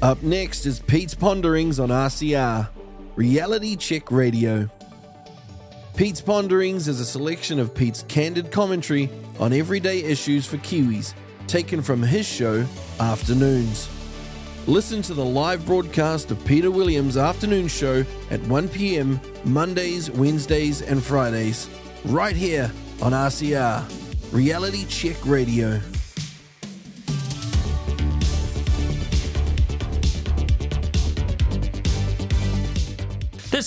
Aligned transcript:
Up 0.00 0.22
next 0.22 0.64
is 0.64 0.78
Pete's 0.78 1.16
Ponderings 1.16 1.80
on 1.80 1.88
RCR, 1.88 2.68
Reality 3.16 3.74
Check 3.74 4.12
Radio. 4.12 4.70
Pete's 5.96 6.20
Ponderings 6.20 6.86
is 6.86 7.00
a 7.00 7.04
selection 7.04 7.58
of 7.58 7.74
Pete's 7.74 8.04
candid 8.06 8.52
commentary 8.52 9.10
on 9.40 9.52
everyday 9.52 10.04
issues 10.04 10.46
for 10.46 10.56
Kiwis, 10.58 11.14
taken 11.48 11.82
from 11.82 12.00
his 12.00 12.24
show, 12.24 12.64
Afternoons. 13.00 13.88
Listen 14.68 15.02
to 15.02 15.14
the 15.14 15.24
live 15.24 15.66
broadcast 15.66 16.30
of 16.30 16.44
Peter 16.44 16.70
Williams' 16.70 17.16
afternoon 17.16 17.66
show 17.66 18.04
at 18.30 18.40
1 18.42 18.68
p.m. 18.68 19.20
Mondays, 19.44 20.12
Wednesdays, 20.12 20.80
and 20.80 21.02
Fridays, 21.02 21.68
right 22.04 22.36
here 22.36 22.70
on 23.02 23.10
RCR, 23.10 23.82
Reality 24.32 24.84
Check 24.84 25.16
Radio. 25.26 25.80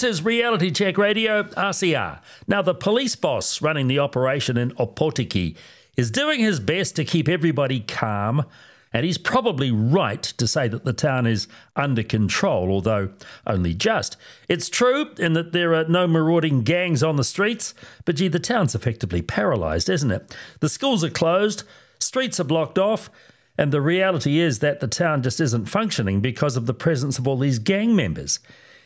This 0.01 0.17
is 0.17 0.25
Reality 0.25 0.71
Check 0.71 0.97
Radio, 0.97 1.43
RCR. 1.43 2.21
Now, 2.47 2.63
the 2.63 2.73
police 2.73 3.15
boss 3.15 3.61
running 3.61 3.87
the 3.87 3.99
operation 3.99 4.57
in 4.57 4.71
Opotiki 4.71 5.55
is 5.95 6.09
doing 6.09 6.39
his 6.39 6.59
best 6.59 6.95
to 6.95 7.05
keep 7.05 7.29
everybody 7.29 7.81
calm, 7.81 8.47
and 8.91 9.05
he's 9.05 9.19
probably 9.19 9.69
right 9.69 10.23
to 10.23 10.47
say 10.47 10.67
that 10.67 10.85
the 10.85 10.91
town 10.91 11.27
is 11.27 11.47
under 11.75 12.01
control, 12.01 12.71
although 12.71 13.11
only 13.45 13.75
just. 13.75 14.17
It's 14.49 14.69
true 14.69 15.11
in 15.19 15.33
that 15.33 15.51
there 15.51 15.75
are 15.75 15.85
no 15.85 16.07
marauding 16.07 16.63
gangs 16.63 17.03
on 17.03 17.17
the 17.17 17.23
streets, 17.23 17.75
but 18.03 18.15
gee, 18.15 18.27
the 18.27 18.39
town's 18.39 18.73
effectively 18.73 19.21
paralysed, 19.21 19.87
isn't 19.87 20.09
it? 20.09 20.35
The 20.61 20.69
schools 20.69 21.03
are 21.03 21.11
closed, 21.11 21.61
streets 21.99 22.39
are 22.39 22.43
blocked 22.43 22.79
off, 22.79 23.11
and 23.55 23.71
the 23.71 23.81
reality 23.81 24.39
is 24.39 24.59
that 24.59 24.79
the 24.79 24.87
town 24.87 25.21
just 25.21 25.39
isn't 25.39 25.69
functioning 25.69 26.21
because 26.21 26.57
of 26.57 26.65
the 26.65 26.73
presence 26.73 27.19
of 27.19 27.27
all 27.27 27.37
these 27.37 27.59
gang 27.59 27.95
members. 27.95 28.39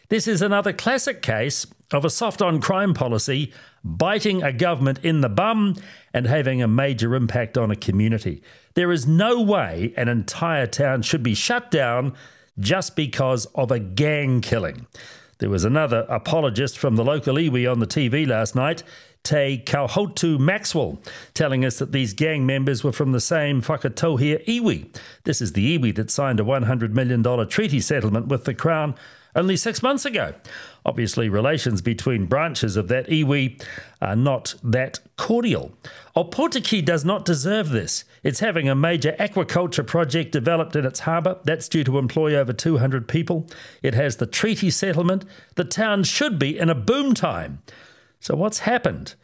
This 0.10 0.28
is 0.28 0.42
another 0.42 0.72
classic 0.72 1.22
case 1.22 1.66
of 1.92 2.06
a 2.06 2.10
soft 2.10 2.42
on 2.42 2.62
crime 2.62 2.94
policy 2.94 3.52
biting 3.84 4.44
a 4.44 4.54
government 4.54 5.00
in 5.04 5.22
the 5.22 5.30
bum 5.30 5.76
and 6.14 6.28
having 6.28 6.62
a 6.62 6.68
major 6.68 7.16
impact 7.16 7.58
on 7.58 7.72
a 7.72 7.76
community. 7.76 8.44
There 8.76 8.92
is 8.92 9.08
no 9.08 9.42
way 9.42 9.94
an 9.98 10.08
entire 10.08 10.68
town 10.68 11.02
should 11.02 11.24
be 11.24 11.34
shut 11.34 11.72
down 11.72 12.14
just 12.60 12.96
because 12.96 13.46
of 13.56 13.72
a 13.72 13.80
gang 13.80 14.42
killing. 14.42 14.86
There 15.40 15.50
was 15.50 15.66
another 15.66 16.06
apologist 16.08 16.78
from 16.78 16.96
the 16.96 17.04
local 17.04 17.36
iwi 17.36 17.70
on 17.70 17.80
the 17.80 17.88
TV 17.88 18.28
last 18.28 18.56
night, 18.56 18.84
Te 19.24 19.58
Kahautu 19.58 20.40
Maxwell, 20.40 21.02
telling 21.34 21.66
us 21.66 21.80
that 21.80 21.92
these 21.92 22.14
gang 22.14 22.46
members 22.46 22.84
were 22.84 22.92
from 22.92 23.12
the 23.12 23.20
same 23.20 23.62
Whakatōhea 23.62 24.46
iwi. 24.46 24.96
This 25.24 25.42
is 25.42 25.54
the 25.54 25.78
iwi 25.78 25.96
that 25.96 26.12
signed 26.12 26.40
a 26.40 26.44
$100 26.44 26.92
million 26.92 27.24
treaty 27.50 27.80
settlement 27.82 28.28
with 28.28 28.46
the 28.46 28.54
Crown 28.54 28.96
only 29.36 29.58
six 29.58 29.84
months 29.84 30.06
ago. 30.06 30.34
Obviously, 30.86 31.30
relations 31.30 31.82
between 31.82 32.26
branches 32.26 32.78
of 32.78 32.88
that 32.88 33.08
iwi 33.08 33.62
are 34.02 34.16
not 34.16 34.56
that 34.64 35.00
cordial. 35.18 35.74
Opotiki 36.16 36.84
does 36.84 37.04
not 37.04 37.26
deserve 37.26 37.70
this. 37.70 38.06
It's 38.24 38.40
having 38.40 38.70
a 38.70 38.76
major 38.76 39.14
aquaculture 39.20 39.86
project 39.86 40.32
developed 40.32 40.76
in 40.76 40.86
its 40.86 41.02
harbour. 41.02 41.40
That's 41.44 41.68
due 41.68 41.84
to 41.84 41.98
employ 41.98 42.36
over 42.36 42.54
200 42.54 43.08
people. 43.08 43.48
It 43.84 43.94
has 43.94 44.18
the 44.18 44.28
treaty 44.28 44.70
settlement. 44.70 45.26
The 45.56 45.66
town 45.66 46.04
should 46.04 46.40
be 46.40 46.58
in 46.58 46.70
a 46.70 46.76
boom 46.76 47.14
time. 47.14 47.62
So, 48.20 48.36
what's 48.36 48.60
happened? 48.60 49.16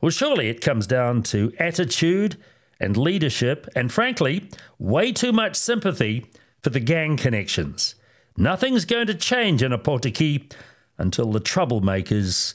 Well, 0.00 0.10
surely 0.10 0.48
it 0.48 0.60
comes 0.60 0.86
down 0.86 1.22
to 1.24 1.52
attitude 1.58 2.36
and 2.78 2.96
leadership, 2.96 3.66
and 3.74 3.90
frankly, 3.90 4.50
way 4.78 5.12
too 5.12 5.32
much 5.32 5.56
sympathy 5.56 6.26
for 6.62 6.70
the 6.70 6.80
gang 6.80 7.16
connections. 7.16 7.94
Nothing's 8.36 8.84
going 8.84 9.06
to 9.06 9.14
change 9.14 9.62
in 9.62 9.70
Opotiki 9.70 10.50
until 10.98 11.30
the 11.30 11.40
troublemakers 11.40 12.54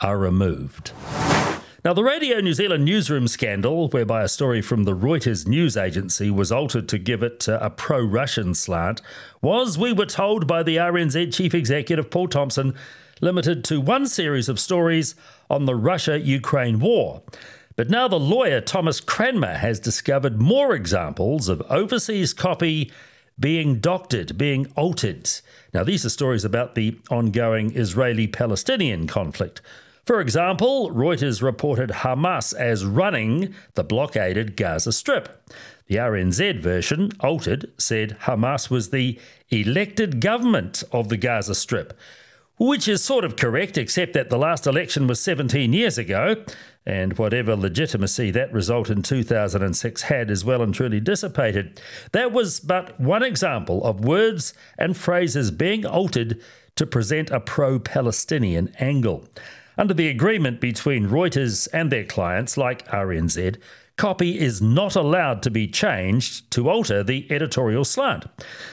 are 0.00 0.18
removed. 0.18 0.90
Now, 1.84 1.94
the 1.94 2.02
Radio 2.02 2.40
New 2.40 2.52
Zealand 2.52 2.84
newsroom 2.84 3.28
scandal, 3.28 3.88
whereby 3.88 4.24
a 4.24 4.28
story 4.28 4.60
from 4.60 4.84
the 4.84 4.94
Reuters 4.94 5.46
news 5.46 5.76
agency 5.76 6.30
was 6.30 6.50
altered 6.50 6.88
to 6.88 6.98
give 6.98 7.22
it 7.22 7.48
uh, 7.48 7.60
a 7.62 7.70
pro 7.70 8.04
Russian 8.04 8.54
slant, 8.54 9.00
was, 9.40 9.78
we 9.78 9.92
were 9.92 10.04
told 10.04 10.48
by 10.48 10.64
the 10.64 10.76
RNZ 10.76 11.32
chief 11.32 11.54
executive 11.54 12.10
Paul 12.10 12.26
Thompson, 12.26 12.74
limited 13.20 13.62
to 13.64 13.80
one 13.80 14.06
series 14.06 14.48
of 14.48 14.58
stories 14.58 15.14
on 15.48 15.64
the 15.64 15.76
Russia 15.76 16.18
Ukraine 16.18 16.80
war. 16.80 17.22
But 17.76 17.88
now 17.88 18.08
the 18.08 18.18
lawyer 18.18 18.60
Thomas 18.60 19.00
Cranmer 19.00 19.54
has 19.54 19.78
discovered 19.78 20.42
more 20.42 20.74
examples 20.74 21.48
of 21.48 21.62
overseas 21.70 22.34
copy 22.34 22.90
being 23.40 23.80
doctored, 23.80 24.36
being 24.38 24.70
altered. 24.76 25.28
Now, 25.72 25.82
these 25.82 26.04
are 26.04 26.10
stories 26.10 26.44
about 26.44 26.74
the 26.74 26.98
ongoing 27.10 27.74
Israeli 27.74 28.26
Palestinian 28.26 29.06
conflict. 29.06 29.62
For 30.04 30.20
example, 30.20 30.90
Reuters 30.90 31.42
reported 31.42 31.90
Hamas 31.90 32.54
as 32.54 32.84
running 32.84 33.54
the 33.74 33.84
blockaded 33.84 34.56
Gaza 34.56 34.92
Strip. 34.92 35.28
The 35.86 35.96
RNZ 35.96 36.60
version, 36.60 37.10
altered, 37.20 37.70
said 37.78 38.16
Hamas 38.22 38.70
was 38.70 38.90
the 38.90 39.18
elected 39.50 40.20
government 40.20 40.82
of 40.92 41.08
the 41.08 41.16
Gaza 41.16 41.54
Strip, 41.54 41.98
which 42.60 42.86
is 42.86 43.02
sort 43.02 43.24
of 43.24 43.36
correct, 43.36 43.78
except 43.78 44.12
that 44.12 44.28
the 44.28 44.36
last 44.36 44.66
election 44.66 45.06
was 45.06 45.18
17 45.18 45.72
years 45.72 45.96
ago, 45.96 46.36
and 46.84 47.16
whatever 47.16 47.56
legitimacy 47.56 48.30
that 48.30 48.52
result 48.52 48.90
in 48.90 49.02
2006 49.02 50.02
had 50.02 50.30
is 50.30 50.44
well 50.44 50.60
and 50.60 50.74
truly 50.74 51.00
dissipated. 51.00 51.80
That 52.12 52.32
was 52.32 52.60
but 52.60 53.00
one 53.00 53.22
example 53.22 53.82
of 53.82 54.04
words 54.04 54.52
and 54.76 54.94
phrases 54.94 55.50
being 55.50 55.86
altered 55.86 56.38
to 56.76 56.86
present 56.86 57.30
a 57.30 57.40
pro 57.40 57.78
Palestinian 57.78 58.74
angle. 58.78 59.26
Under 59.78 59.94
the 59.94 60.08
agreement 60.08 60.60
between 60.60 61.08
Reuters 61.08 61.66
and 61.72 61.90
their 61.90 62.04
clients, 62.04 62.58
like 62.58 62.86
RNZ, 62.88 63.56
copy 64.00 64.40
is 64.40 64.62
not 64.62 64.96
allowed 64.96 65.42
to 65.42 65.50
be 65.50 65.68
changed 65.68 66.50
to 66.50 66.70
alter 66.70 67.04
the 67.04 67.30
editorial 67.30 67.84
slant. 67.84 68.24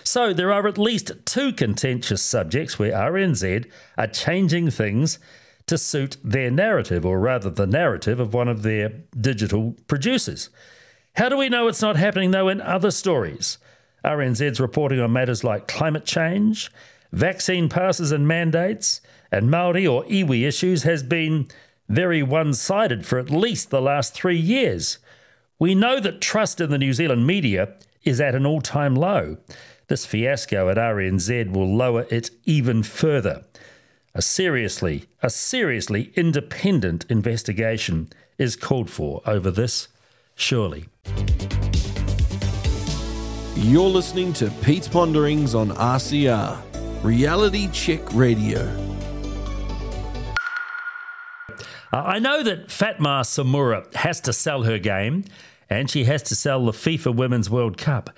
So 0.01 0.31
there 0.31 0.53
are 0.53 0.65
at 0.69 0.77
least 0.77 1.11
two 1.25 1.51
contentious 1.51 2.21
subjects 2.21 2.79
where 2.79 2.93
RNZ 2.93 3.69
are 3.97 4.07
changing 4.07 4.71
things 4.71 5.19
to 5.65 5.77
suit 5.77 6.15
their 6.23 6.49
narrative, 6.49 7.05
or 7.05 7.19
rather 7.19 7.49
the 7.49 7.67
narrative 7.67 8.21
of 8.21 8.33
one 8.33 8.47
of 8.47 8.63
their 8.63 8.87
digital 9.19 9.75
producers. 9.89 10.49
How 11.17 11.27
do 11.27 11.35
we 11.35 11.49
know 11.49 11.67
it's 11.67 11.81
not 11.81 11.97
happening, 11.97 12.31
though, 12.31 12.47
in 12.47 12.61
other 12.61 12.89
stories? 12.89 13.57
RNZ's 14.05 14.61
reporting 14.61 15.01
on 15.01 15.11
matters 15.11 15.43
like 15.43 15.67
climate 15.67 16.05
change, 16.05 16.71
vaccine 17.11 17.67
passes 17.67 18.13
and 18.13 18.29
mandates, 18.29 19.01
and 19.29 19.51
Maori 19.51 19.85
or 19.85 20.05
iwi 20.05 20.47
issues 20.47 20.83
has 20.83 21.03
been 21.03 21.49
very 21.89 22.23
one 22.23 22.53
sided 22.53 23.05
for 23.05 23.19
at 23.19 23.29
least 23.29 23.71
the 23.71 23.81
last 23.81 24.13
three 24.13 24.39
years. 24.39 24.99
We 25.59 25.73
know 25.73 25.99
that 25.99 26.21
trust 26.21 26.61
in 26.61 26.69
the 26.69 26.77
New 26.77 26.93
Zealand 26.93 27.25
media 27.25 27.73
is 28.03 28.21
at 28.21 28.35
an 28.35 28.45
all 28.45 28.61
time 28.61 28.95
low. 28.95 29.37
This 29.87 30.05
fiasco 30.05 30.69
at 30.69 30.77
RNZ 30.77 31.51
will 31.51 31.75
lower 31.75 32.05
it 32.11 32.29
even 32.45 32.83
further. 32.83 33.43
A 34.13 34.21
seriously, 34.21 35.05
a 35.23 35.31
seriously 35.31 36.11
independent 36.15 37.05
investigation 37.09 38.09
is 38.37 38.55
called 38.55 38.91
for 38.91 39.21
over 39.25 39.49
this, 39.49 39.87
surely. 40.35 40.89
You're 43.55 43.89
listening 43.89 44.33
to 44.33 44.51
Pete's 44.61 44.87
Ponderings 44.87 45.55
on 45.55 45.69
RCR, 45.69 46.61
Reality 47.03 47.67
Check 47.71 48.13
Radio. 48.13 48.96
Uh, 51.91 52.03
I 52.05 52.19
know 52.19 52.43
that 52.43 52.71
Fatma 52.71 53.21
Samoura 53.21 53.93
has 53.95 54.19
to 54.21 54.33
sell 54.33 54.63
her 54.63 54.77
game 54.77 55.23
and 55.69 55.89
she 55.89 56.05
has 56.05 56.23
to 56.23 56.35
sell 56.35 56.65
the 56.65 56.71
FIFA 56.71 57.15
Women's 57.15 57.49
World 57.49 57.77
Cup. 57.77 58.09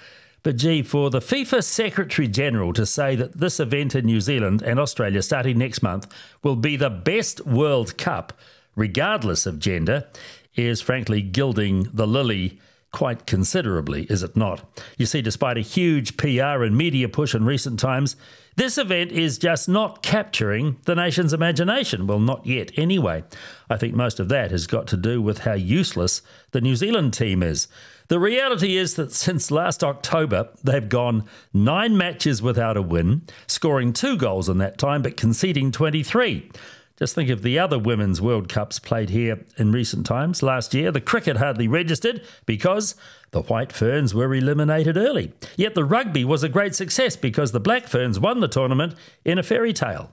But 0.41 0.55
gee, 0.55 0.83
for 0.83 1.09
the 1.09 1.19
FIFA 1.19 1.63
Secretary 1.63 2.27
General 2.27 2.73
to 2.73 2.85
say 2.85 3.15
that 3.15 3.37
this 3.37 3.59
event 3.59 3.93
in 3.95 4.05
New 4.05 4.21
Zealand 4.21 4.61
and 4.61 4.79
Australia 4.79 5.21
starting 5.21 5.57
next 5.57 5.81
month 5.81 6.07
will 6.43 6.55
be 6.55 6.75
the 6.77 6.89
best 6.89 7.45
World 7.45 7.97
Cup, 7.97 8.33
regardless 8.75 9.45
of 9.45 9.59
gender, 9.59 10.07
is 10.55 10.81
frankly 10.81 11.21
gilding 11.21 11.89
the 11.93 12.07
lily 12.07 12.59
quite 12.91 13.27
considerably, 13.27 14.03
is 14.03 14.23
it 14.23 14.35
not? 14.35 14.63
You 14.97 15.05
see, 15.05 15.21
despite 15.21 15.57
a 15.57 15.61
huge 15.61 16.17
PR 16.17 16.63
and 16.63 16.75
media 16.75 17.07
push 17.07 17.35
in 17.35 17.45
recent 17.45 17.79
times, 17.79 18.15
this 18.59 18.77
event 18.77 19.13
is 19.13 19.37
just 19.37 19.69
not 19.69 20.03
capturing 20.03 20.75
the 20.83 20.93
nation's 20.93 21.31
imagination. 21.31 22.07
Well, 22.07 22.19
not 22.19 22.45
yet, 22.45 22.71
anyway. 22.75 23.23
I 23.69 23.77
think 23.77 23.95
most 23.95 24.19
of 24.19 24.27
that 24.27 24.51
has 24.51 24.67
got 24.67 24.85
to 24.87 24.97
do 24.97 25.21
with 25.21 25.39
how 25.39 25.53
useless 25.53 26.21
the 26.51 26.59
New 26.59 26.75
Zealand 26.75 27.13
team 27.13 27.41
is. 27.41 27.69
The 28.09 28.19
reality 28.19 28.75
is 28.75 28.95
that 28.95 29.13
since 29.13 29.49
last 29.49 29.81
October, 29.81 30.49
they've 30.61 30.89
gone 30.89 31.23
nine 31.53 31.95
matches 31.95 32.41
without 32.41 32.75
a 32.75 32.81
win, 32.81 33.21
scoring 33.47 33.93
two 33.93 34.17
goals 34.17 34.49
in 34.49 34.57
that 34.57 34.77
time, 34.77 35.03
but 35.03 35.15
conceding 35.15 35.71
23. 35.71 36.51
Just 36.99 37.15
think 37.15 37.29
of 37.29 37.43
the 37.43 37.57
other 37.57 37.79
Women's 37.79 38.21
World 38.21 38.49
Cups 38.49 38.77
played 38.77 39.09
here 39.09 39.39
in 39.57 39.71
recent 39.71 40.05
times. 40.05 40.43
Last 40.43 40.73
year, 40.73 40.91
the 40.91 40.99
cricket 40.99 41.37
hardly 41.37 41.65
registered 41.65 42.21
because 42.45 42.93
the 43.31 43.43
White 43.43 43.71
Ferns 43.71 44.13
were 44.13 44.33
eliminated 44.35 44.97
early. 44.97 45.31
Yet 45.55 45.75
the 45.75 45.85
rugby 45.85 46.25
was 46.25 46.43
a 46.43 46.49
great 46.49 46.75
success 46.75 47.15
because 47.15 47.53
the 47.53 47.59
Black 47.61 47.87
Ferns 47.87 48.19
won 48.19 48.41
the 48.41 48.49
tournament 48.49 48.95
in 49.23 49.39
a 49.39 49.43
fairy 49.43 49.71
tale. 49.71 50.11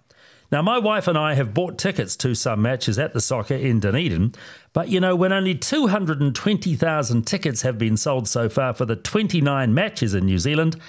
Now, 0.52 0.62
my 0.62 0.78
wife 0.78 1.08
and 1.08 1.18
I 1.18 1.34
have 1.34 1.52
bought 1.52 1.76
tickets 1.76 2.14
to 2.18 2.36
some 2.36 2.62
matches 2.62 3.00
at 3.00 3.14
the 3.14 3.20
soccer 3.20 3.56
in 3.56 3.80
Dunedin, 3.80 4.32
but 4.72 4.88
you 4.88 5.00
know, 5.00 5.16
when 5.16 5.32
only 5.32 5.56
220,000 5.56 7.26
tickets 7.26 7.62
have 7.62 7.78
been 7.78 7.96
sold 7.96 8.28
so 8.28 8.48
far 8.48 8.72
for 8.72 8.84
the 8.84 8.94
29 8.94 9.74
matches 9.74 10.14
in 10.14 10.26
New 10.26 10.38
Zealand, 10.38 10.80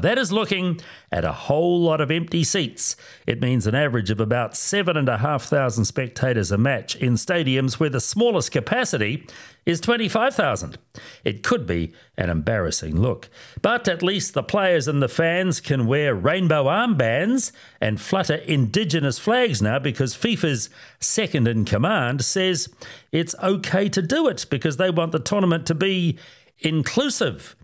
that 0.00 0.18
is 0.18 0.32
looking 0.32 0.80
at 1.10 1.24
a 1.24 1.32
whole 1.32 1.80
lot 1.80 2.00
of 2.00 2.10
empty 2.10 2.44
seats. 2.44 2.96
It 3.26 3.40
means 3.40 3.66
an 3.66 3.74
average 3.74 4.10
of 4.10 4.20
about 4.20 4.56
7,500 4.56 5.86
spectators 5.86 6.52
a 6.52 6.58
match 6.58 6.96
in 6.96 7.14
stadiums 7.14 7.74
where 7.74 7.90
the 7.90 8.00
smallest 8.00 8.52
capacity 8.52 9.26
is 9.64 9.80
25,000. 9.80 10.78
It 11.24 11.42
could 11.42 11.66
be 11.66 11.92
an 12.16 12.30
embarrassing 12.30 13.00
look. 13.00 13.28
But 13.60 13.86
at 13.88 14.02
least 14.02 14.34
the 14.34 14.42
players 14.42 14.88
and 14.88 15.02
the 15.02 15.08
fans 15.08 15.60
can 15.60 15.86
wear 15.86 16.14
rainbow 16.14 16.64
armbands 16.64 17.52
and 17.80 18.00
flutter 18.00 18.36
indigenous 18.36 19.18
flags 19.18 19.62
now 19.62 19.78
because 19.78 20.14
FIFA's 20.14 20.68
second 21.00 21.46
in 21.46 21.64
command 21.64 22.24
says 22.24 22.68
it's 23.12 23.34
okay 23.42 23.88
to 23.88 24.02
do 24.02 24.28
it 24.28 24.46
because 24.50 24.76
they 24.76 24.90
want 24.90 25.12
the 25.12 25.18
tournament 25.18 25.66
to 25.66 25.74
be 25.74 26.18
inclusive. 26.58 27.56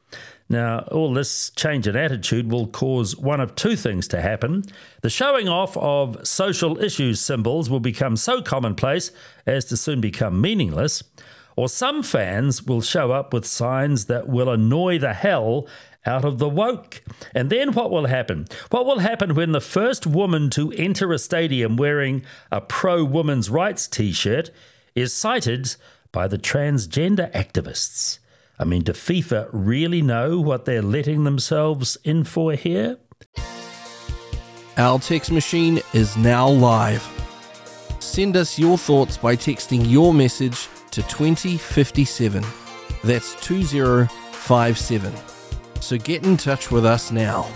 Now, 0.51 0.81
all 0.91 1.13
this 1.13 1.51
change 1.51 1.87
in 1.87 1.95
attitude 1.95 2.51
will 2.51 2.69
cause 2.69 3.17
one 3.17 3.41
of 3.41 3.55
two 3.55 3.77
things 3.77 4.09
to 4.09 4.23
happen. 4.23 4.65
The 5.03 5.11
showing 5.11 5.47
off 5.47 5.77
of 5.77 6.27
social 6.27 6.83
issues 6.83 7.21
symbols 7.21 7.69
will 7.69 7.81
become 7.81 8.17
so 8.17 8.41
commonplace 8.41 9.11
as 9.47 9.67
to 9.67 9.77
soon 9.77 10.01
become 10.01 10.41
meaningless, 10.41 11.03
or 11.55 11.69
some 11.69 12.03
fans 12.03 12.63
will 12.63 12.81
show 12.81 13.11
up 13.11 13.35
with 13.35 13.45
signs 13.45 14.07
that 14.07 14.29
will 14.29 14.49
annoy 14.49 14.99
the 14.99 15.13
hell 15.13 15.69
out 16.07 16.25
of 16.25 16.39
the 16.39 16.49
woke. 16.49 17.03
And 17.35 17.51
then 17.51 17.73
what 17.73 17.91
will 17.91 18.07
happen? 18.07 18.47
What 18.71 18.87
will 18.87 19.01
happen 19.01 19.35
when 19.35 19.53
the 19.53 19.61
first 19.61 20.07
woman 20.07 20.49
to 20.51 20.73
enter 20.73 21.13
a 21.13 21.19
stadium 21.19 21.77
wearing 21.77 22.23
a 22.51 22.63
pro 22.63 23.05
women's 23.05 23.51
rights 23.51 23.87
t 23.87 24.13
shirt 24.13 24.51
is 24.95 25.13
cited 25.13 25.77
by 26.11 26.27
the 26.27 26.39
transgender 26.39 27.31
activists? 27.33 28.19
I 28.61 28.65
mean, 28.65 28.83
do 28.83 28.93
FIFA 28.93 29.49
really 29.53 30.03
know 30.03 30.41
what 30.41 30.65
they're 30.65 30.83
letting 30.83 31.23
themselves 31.23 31.97
in 32.03 32.25
for 32.25 32.55
here? 32.55 32.99
Our 34.77 34.99
text 34.99 35.31
machine 35.31 35.81
is 35.93 36.17
now 36.17 36.49
live. 36.49 37.07
Send 38.01 38.37
us 38.37 38.59
your 38.59 38.77
thoughts 38.77 39.17
by 39.17 39.37
texting 39.37 39.89
your 39.89 40.13
message 40.13 40.69
to 40.91 41.03
2057. 41.03 42.45
That's 43.05 43.41
2057. 43.45 45.15
So 45.81 45.97
get 45.97 46.27
in 46.27 46.37
touch 46.37 46.73
with 46.73 46.85
us 46.85 47.13
now. 47.13 47.49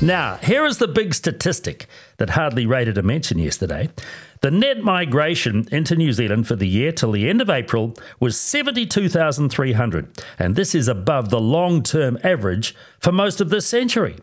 Now, 0.00 0.36
here 0.42 0.66
is 0.66 0.78
the 0.78 0.88
big 0.88 1.14
statistic 1.14 1.86
that 2.18 2.30
hardly 2.30 2.66
rated 2.66 2.98
a 2.98 3.02
mention 3.02 3.38
yesterday. 3.38 3.88
The 4.44 4.50
net 4.50 4.82
migration 4.82 5.66
into 5.72 5.96
New 5.96 6.12
Zealand 6.12 6.46
for 6.46 6.54
the 6.54 6.68
year 6.68 6.92
till 6.92 7.12
the 7.12 7.30
end 7.30 7.40
of 7.40 7.48
April 7.48 7.94
was 8.20 8.38
72,300, 8.38 10.22
and 10.38 10.54
this 10.54 10.74
is 10.74 10.86
above 10.86 11.30
the 11.30 11.40
long 11.40 11.82
term 11.82 12.18
average 12.22 12.76
for 12.98 13.10
most 13.10 13.40
of 13.40 13.48
this 13.48 13.66
century. 13.66 14.16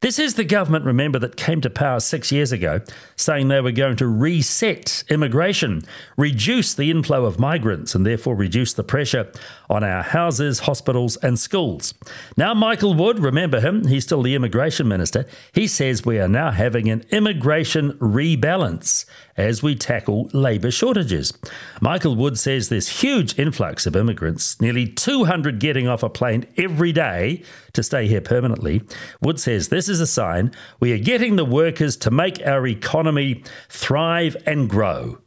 This 0.00 0.18
is 0.18 0.34
the 0.34 0.44
government, 0.44 0.86
remember, 0.86 1.18
that 1.18 1.36
came 1.36 1.60
to 1.60 1.68
power 1.68 2.00
six 2.00 2.32
years 2.32 2.52
ago, 2.52 2.80
saying 3.16 3.48
they 3.48 3.60
were 3.60 3.70
going 3.70 3.96
to 3.96 4.06
reset 4.06 5.04
immigration, 5.10 5.82
reduce 6.16 6.72
the 6.72 6.90
inflow 6.90 7.26
of 7.26 7.38
migrants, 7.38 7.94
and 7.94 8.06
therefore 8.06 8.34
reduce 8.34 8.72
the 8.72 8.82
pressure 8.82 9.30
on 9.68 9.84
our 9.84 10.02
houses, 10.02 10.60
hospitals, 10.60 11.18
and 11.18 11.38
schools. 11.38 11.92
Now, 12.34 12.54
Michael 12.54 12.94
Wood, 12.94 13.18
remember 13.18 13.60
him, 13.60 13.88
he's 13.88 14.04
still 14.04 14.22
the 14.22 14.34
immigration 14.34 14.88
minister, 14.88 15.26
he 15.52 15.66
says 15.66 16.06
we 16.06 16.18
are 16.18 16.28
now 16.28 16.50
having 16.50 16.88
an 16.88 17.04
immigration 17.10 17.92
rebalance 17.98 19.04
as 19.36 19.62
we 19.62 19.74
tackle 19.74 20.28
labour 20.32 20.70
shortages. 20.70 21.32
Michael 21.80 22.16
Wood 22.16 22.38
says 22.38 22.68
this 22.68 23.00
huge 23.00 23.38
influx 23.38 23.86
of 23.86 23.96
immigrants, 23.96 24.60
nearly 24.60 24.86
200 24.86 25.58
getting 25.58 25.88
off 25.88 26.02
a 26.02 26.08
plane 26.08 26.46
every 26.56 26.92
day 26.92 27.42
to 27.72 27.82
stay 27.82 28.06
here 28.06 28.20
permanently. 28.20 28.82
Wood 29.20 29.40
says 29.40 29.68
this 29.68 29.88
is 29.88 30.00
a 30.00 30.06
sign 30.06 30.52
we 30.78 30.92
are 30.92 30.98
getting 30.98 31.36
the 31.36 31.44
workers 31.44 31.96
to 31.98 32.10
make 32.10 32.44
our 32.46 32.66
economy 32.66 33.42
thrive 33.68 34.36
and 34.46 34.68
grow. 34.68 35.18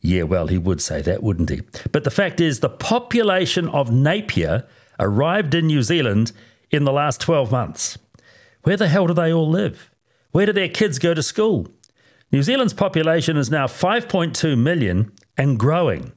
Yeah, 0.00 0.22
well, 0.22 0.46
he 0.46 0.58
would 0.58 0.80
say 0.80 1.02
that, 1.02 1.22
wouldn't 1.22 1.50
he? 1.50 1.62
But 1.90 2.04
the 2.04 2.10
fact 2.10 2.40
is, 2.40 2.60
the 2.60 2.68
population 2.68 3.68
of 3.68 3.90
Napier 3.90 4.64
arrived 5.00 5.54
in 5.54 5.66
New 5.66 5.82
Zealand 5.82 6.32
in 6.70 6.84
the 6.84 6.92
last 6.92 7.20
12 7.20 7.50
months. 7.50 7.98
Where 8.62 8.76
the 8.76 8.88
hell 8.88 9.06
do 9.06 9.14
they 9.14 9.32
all 9.32 9.48
live? 9.48 9.90
Where 10.30 10.46
do 10.46 10.52
their 10.52 10.68
kids 10.68 10.98
go 10.98 11.14
to 11.14 11.22
school? 11.22 11.68
New 12.32 12.42
Zealand's 12.42 12.74
population 12.74 13.36
is 13.36 13.50
now 13.50 13.66
5.2 13.66 14.58
million 14.58 15.12
and 15.36 15.58
growing. 15.58 16.12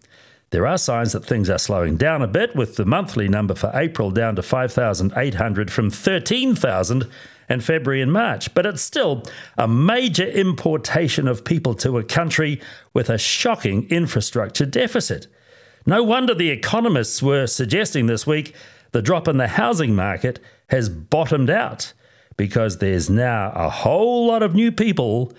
There 0.50 0.66
are 0.66 0.80
signs 0.80 1.12
that 1.12 1.24
things 1.24 1.52
are 1.52 1.60
slowing 1.60 1.98
down 1.98 2.24
a 2.24 2.28
bit, 2.28 2.56
with 2.56 2.78
the 2.78 2.86
monthly 2.86 3.28
number 3.30 3.54
for 3.54 3.72
April 3.76 4.10
down 4.10 4.36
to 4.36 4.42
5,800 4.42 5.72
from 5.72 5.92
13,000 5.92 7.08
in 7.48 7.62
February 7.62 8.02
and 8.02 8.12
March. 8.12 8.52
But 8.56 8.66
it's 8.66 8.82
still 8.82 9.24
a 9.56 9.68
major 9.68 10.26
importation 10.26 11.28
of 11.28 11.46
people 11.46 11.76
to 11.76 12.00
a 12.00 12.04
country 12.04 12.60
with 12.92 13.12
a 13.12 13.20
shocking 13.20 13.88
infrastructure 13.92 14.66
deficit. 14.66 15.28
No 15.86 16.02
wonder 16.04 16.34
the 16.34 16.50
economists 16.50 17.22
were 17.22 17.46
suggesting 17.46 18.08
this 18.08 18.26
week 18.26 18.56
the 18.92 19.04
drop 19.04 19.28
in 19.28 19.38
the 19.38 19.48
housing 19.48 19.96
market 19.96 20.40
has 20.70 20.90
bottomed 20.90 21.52
out 21.52 21.94
because 22.36 22.80
there's 22.80 23.12
now 23.12 23.52
a 23.54 23.70
whole 23.70 24.26
lot 24.26 24.42
of 24.42 24.56
new 24.56 24.72
people 24.72 25.32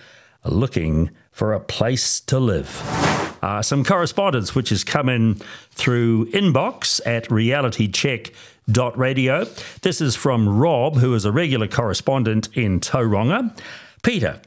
looking 0.44 1.10
for 1.32 1.52
a 1.52 1.60
place 1.60 2.20
to 2.20 2.38
live. 2.38 2.80
Uh, 3.42 3.60
some 3.62 3.82
correspondence 3.84 4.54
which 4.54 4.68
has 4.68 4.84
come 4.84 5.08
in 5.08 5.34
through 5.70 6.26
inbox 6.26 7.00
at 7.06 7.24
realitycheck.radio. 7.28 9.44
This 9.82 10.00
is 10.00 10.16
from 10.16 10.48
Rob, 10.48 10.96
who 10.96 11.14
is 11.14 11.24
a 11.24 11.32
regular 11.32 11.66
correspondent 11.66 12.48
in 12.54 12.78
Tauranga. 12.80 13.58
Peter, 14.02 14.40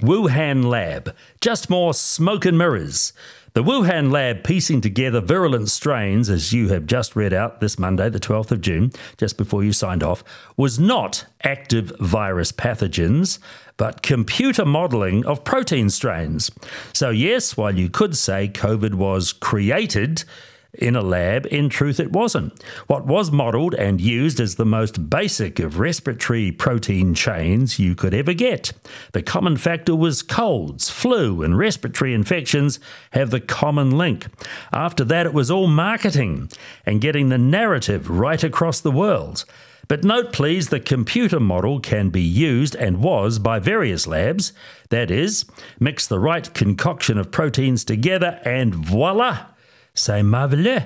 Wuhan 0.00 0.64
lab, 0.64 1.14
just 1.40 1.68
more 1.68 1.92
smoke 1.92 2.46
and 2.46 2.56
mirrors. 2.56 3.12
The 3.54 3.64
Wuhan 3.64 4.12
lab 4.12 4.44
piecing 4.44 4.82
together 4.82 5.20
virulent 5.20 5.70
strains, 5.70 6.28
as 6.28 6.52
you 6.52 6.68
have 6.68 6.86
just 6.86 7.16
read 7.16 7.32
out 7.32 7.60
this 7.60 7.78
Monday, 7.78 8.08
the 8.10 8.20
12th 8.20 8.50
of 8.50 8.60
June, 8.60 8.92
just 9.16 9.36
before 9.36 9.64
you 9.64 9.72
signed 9.72 10.02
off, 10.02 10.22
was 10.56 10.78
not 10.78 11.24
active 11.42 11.92
virus 11.98 12.52
pathogens, 12.52 13.38
but 13.76 14.02
computer 14.02 14.64
modelling 14.64 15.24
of 15.24 15.44
protein 15.44 15.88
strains. 15.88 16.50
So, 16.92 17.10
yes, 17.10 17.56
while 17.56 17.76
you 17.76 17.88
could 17.88 18.16
say 18.16 18.48
COVID 18.48 18.94
was 18.94 19.32
created, 19.32 20.24
in 20.74 20.94
a 20.94 21.00
lab, 21.00 21.46
in 21.46 21.70
truth, 21.70 21.98
it 21.98 22.12
wasn't. 22.12 22.62
What 22.88 23.06
was 23.06 23.32
modelled 23.32 23.74
and 23.74 24.00
used 24.00 24.38
as 24.38 24.56
the 24.56 24.66
most 24.66 25.08
basic 25.08 25.58
of 25.58 25.78
respiratory 25.78 26.52
protein 26.52 27.14
chains 27.14 27.78
you 27.78 27.94
could 27.94 28.12
ever 28.12 28.34
get. 28.34 28.72
The 29.12 29.22
common 29.22 29.56
factor 29.56 29.96
was 29.96 30.22
colds, 30.22 30.90
flu, 30.90 31.42
and 31.42 31.56
respiratory 31.56 32.12
infections 32.12 32.80
have 33.12 33.30
the 33.30 33.40
common 33.40 33.96
link. 33.96 34.26
After 34.70 35.04
that, 35.04 35.24
it 35.24 35.32
was 35.32 35.50
all 35.50 35.68
marketing 35.68 36.50
and 36.84 37.00
getting 37.00 37.30
the 37.30 37.38
narrative 37.38 38.10
right 38.10 38.42
across 38.44 38.80
the 38.80 38.90
world. 38.90 39.46
But 39.88 40.04
note, 40.04 40.34
please, 40.34 40.68
the 40.68 40.80
computer 40.80 41.40
model 41.40 41.80
can 41.80 42.10
be 42.10 42.20
used 42.20 42.74
and 42.74 43.02
was 43.02 43.38
by 43.38 43.58
various 43.58 44.06
labs. 44.06 44.52
That 44.90 45.10
is, 45.10 45.46
mix 45.80 46.06
the 46.06 46.20
right 46.20 46.52
concoction 46.52 47.16
of 47.16 47.30
proteins 47.30 47.84
together 47.84 48.38
and 48.44 48.74
voila! 48.74 49.46
C'est 49.98 50.22
marveleux. 50.22 50.84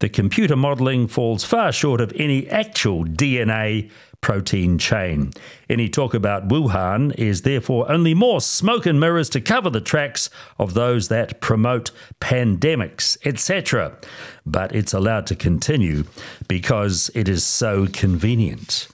The 0.00 0.08
computer 0.08 0.56
modelling 0.56 1.06
falls 1.06 1.44
far 1.44 1.72
short 1.72 2.00
of 2.00 2.12
any 2.16 2.48
actual 2.48 3.04
DNA 3.04 3.90
protein 4.20 4.78
chain. 4.78 5.32
Any 5.70 5.88
talk 5.88 6.12
about 6.12 6.48
Wuhan 6.48 7.14
is 7.14 7.42
therefore 7.42 7.90
only 7.90 8.12
more 8.12 8.40
smoke 8.40 8.84
and 8.84 8.98
mirrors 8.98 9.30
to 9.30 9.40
cover 9.40 9.70
the 9.70 9.80
tracks 9.80 10.28
of 10.58 10.74
those 10.74 11.08
that 11.08 11.40
promote 11.40 11.92
pandemics, 12.20 13.16
etc. 13.24 13.96
But 14.44 14.74
it's 14.74 14.92
allowed 14.92 15.26
to 15.28 15.36
continue 15.36 16.04
because 16.48 17.10
it 17.14 17.28
is 17.28 17.44
so 17.44 17.86
convenient. 17.86 18.88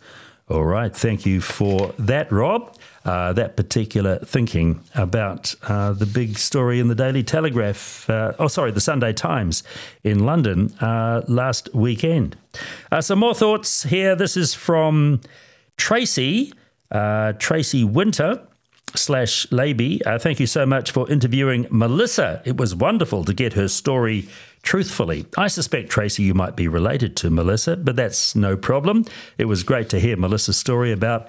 All 0.48 0.64
right, 0.64 0.94
thank 0.94 1.24
you 1.24 1.40
for 1.40 1.94
that, 1.98 2.30
Rob 2.30 2.76
uh, 3.04 3.32
that 3.32 3.56
particular 3.56 4.18
thinking 4.18 4.80
about 4.94 5.54
uh, 5.64 5.92
the 5.92 6.06
big 6.06 6.38
story 6.38 6.80
in 6.80 6.88
the 6.88 6.94
Daily 6.94 7.22
Telegraph, 7.22 8.08
uh, 8.08 8.32
oh, 8.38 8.48
sorry, 8.48 8.70
the 8.70 8.80
Sunday 8.80 9.12
Times 9.12 9.62
in 10.04 10.24
London 10.24 10.72
uh, 10.80 11.22
last 11.28 11.74
weekend. 11.74 12.36
Uh, 12.90 13.00
some 13.00 13.18
more 13.18 13.34
thoughts 13.34 13.84
here. 13.84 14.14
This 14.14 14.36
is 14.36 14.54
from 14.54 15.20
Tracy. 15.76 16.52
Uh, 16.90 17.32
Tracy 17.38 17.84
Winter 17.84 18.46
slash 18.94 19.46
Laby, 19.46 20.00
uh, 20.06 20.18
thank 20.18 20.38
you 20.38 20.46
so 20.46 20.66
much 20.66 20.90
for 20.90 21.10
interviewing 21.10 21.66
Melissa. 21.70 22.42
It 22.44 22.56
was 22.56 22.74
wonderful 22.74 23.24
to 23.24 23.32
get 23.32 23.54
her 23.54 23.68
story 23.68 24.28
truthfully. 24.62 25.26
I 25.36 25.48
suspect, 25.48 25.90
Tracy, 25.90 26.22
you 26.22 26.34
might 26.34 26.56
be 26.56 26.68
related 26.68 27.16
to 27.18 27.30
Melissa, 27.30 27.76
but 27.76 27.96
that's 27.96 28.36
no 28.36 28.56
problem. 28.56 29.06
It 29.38 29.46
was 29.46 29.62
great 29.62 29.88
to 29.90 30.00
hear 30.00 30.16
Melissa's 30.16 30.56
story 30.56 30.92
about 30.92 31.28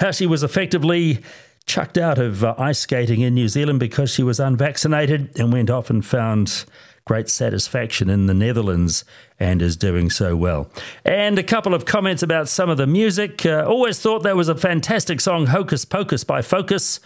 how 0.00 0.10
she 0.10 0.26
was 0.26 0.42
effectively 0.42 1.22
chucked 1.66 1.96
out 1.96 2.18
of 2.18 2.44
uh, 2.44 2.54
ice 2.58 2.78
skating 2.78 3.20
in 3.20 3.34
New 3.34 3.48
Zealand 3.48 3.80
because 3.80 4.10
she 4.10 4.22
was 4.22 4.38
unvaccinated 4.38 5.38
and 5.38 5.52
went 5.52 5.70
off 5.70 5.90
and 5.90 6.04
found 6.04 6.64
great 7.06 7.28
satisfaction 7.28 8.08
in 8.08 8.26
the 8.26 8.34
Netherlands 8.34 9.04
and 9.38 9.60
is 9.60 9.76
doing 9.76 10.10
so 10.10 10.36
well. 10.36 10.70
And 11.04 11.38
a 11.38 11.42
couple 11.42 11.74
of 11.74 11.84
comments 11.84 12.22
about 12.22 12.48
some 12.48 12.70
of 12.70 12.76
the 12.76 12.86
music. 12.86 13.44
Uh, 13.44 13.64
always 13.66 14.00
thought 14.00 14.22
that 14.22 14.36
was 14.36 14.48
a 14.48 14.54
fantastic 14.54 15.20
song, 15.20 15.46
Hocus 15.46 15.84
Pocus 15.84 16.24
by 16.24 16.40
Focus. 16.42 17.00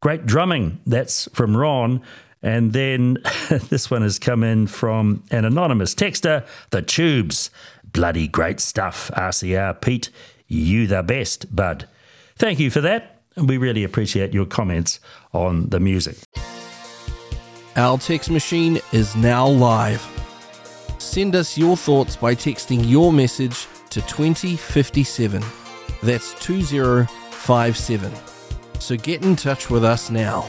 Great 0.00 0.26
drumming. 0.26 0.80
That's 0.86 1.28
from 1.32 1.56
Ron. 1.56 2.02
And 2.42 2.72
then 2.72 3.18
this 3.68 3.90
one 3.90 4.02
has 4.02 4.18
come 4.18 4.42
in 4.42 4.66
from 4.66 5.22
an 5.30 5.44
anonymous 5.44 5.94
texter, 5.94 6.46
The 6.70 6.82
Tubes. 6.82 7.50
Bloody 7.84 8.26
great 8.26 8.58
stuff, 8.60 9.10
RCR 9.14 9.80
Pete. 9.80 10.10
You 10.48 10.86
the 10.86 11.02
best, 11.02 11.54
bud. 11.54 11.88
Thank 12.36 12.58
you 12.58 12.70
for 12.70 12.80
that. 12.80 13.22
We 13.36 13.56
really 13.58 13.84
appreciate 13.84 14.32
your 14.32 14.46
comments 14.46 15.00
on 15.32 15.68
the 15.70 15.80
music. 15.80 16.16
Our 17.76 17.98
text 17.98 18.30
machine 18.30 18.80
is 18.92 19.16
now 19.16 19.48
live. 19.48 20.02
Send 20.98 21.34
us 21.34 21.58
your 21.58 21.76
thoughts 21.76 22.16
by 22.16 22.34
texting 22.34 22.88
your 22.88 23.12
message 23.12 23.66
to 23.90 24.00
2057. 24.02 25.42
That's 26.02 26.34
2057. 26.44 28.12
So 28.78 28.96
get 28.96 29.24
in 29.24 29.36
touch 29.36 29.70
with 29.70 29.84
us 29.84 30.10
now. 30.10 30.46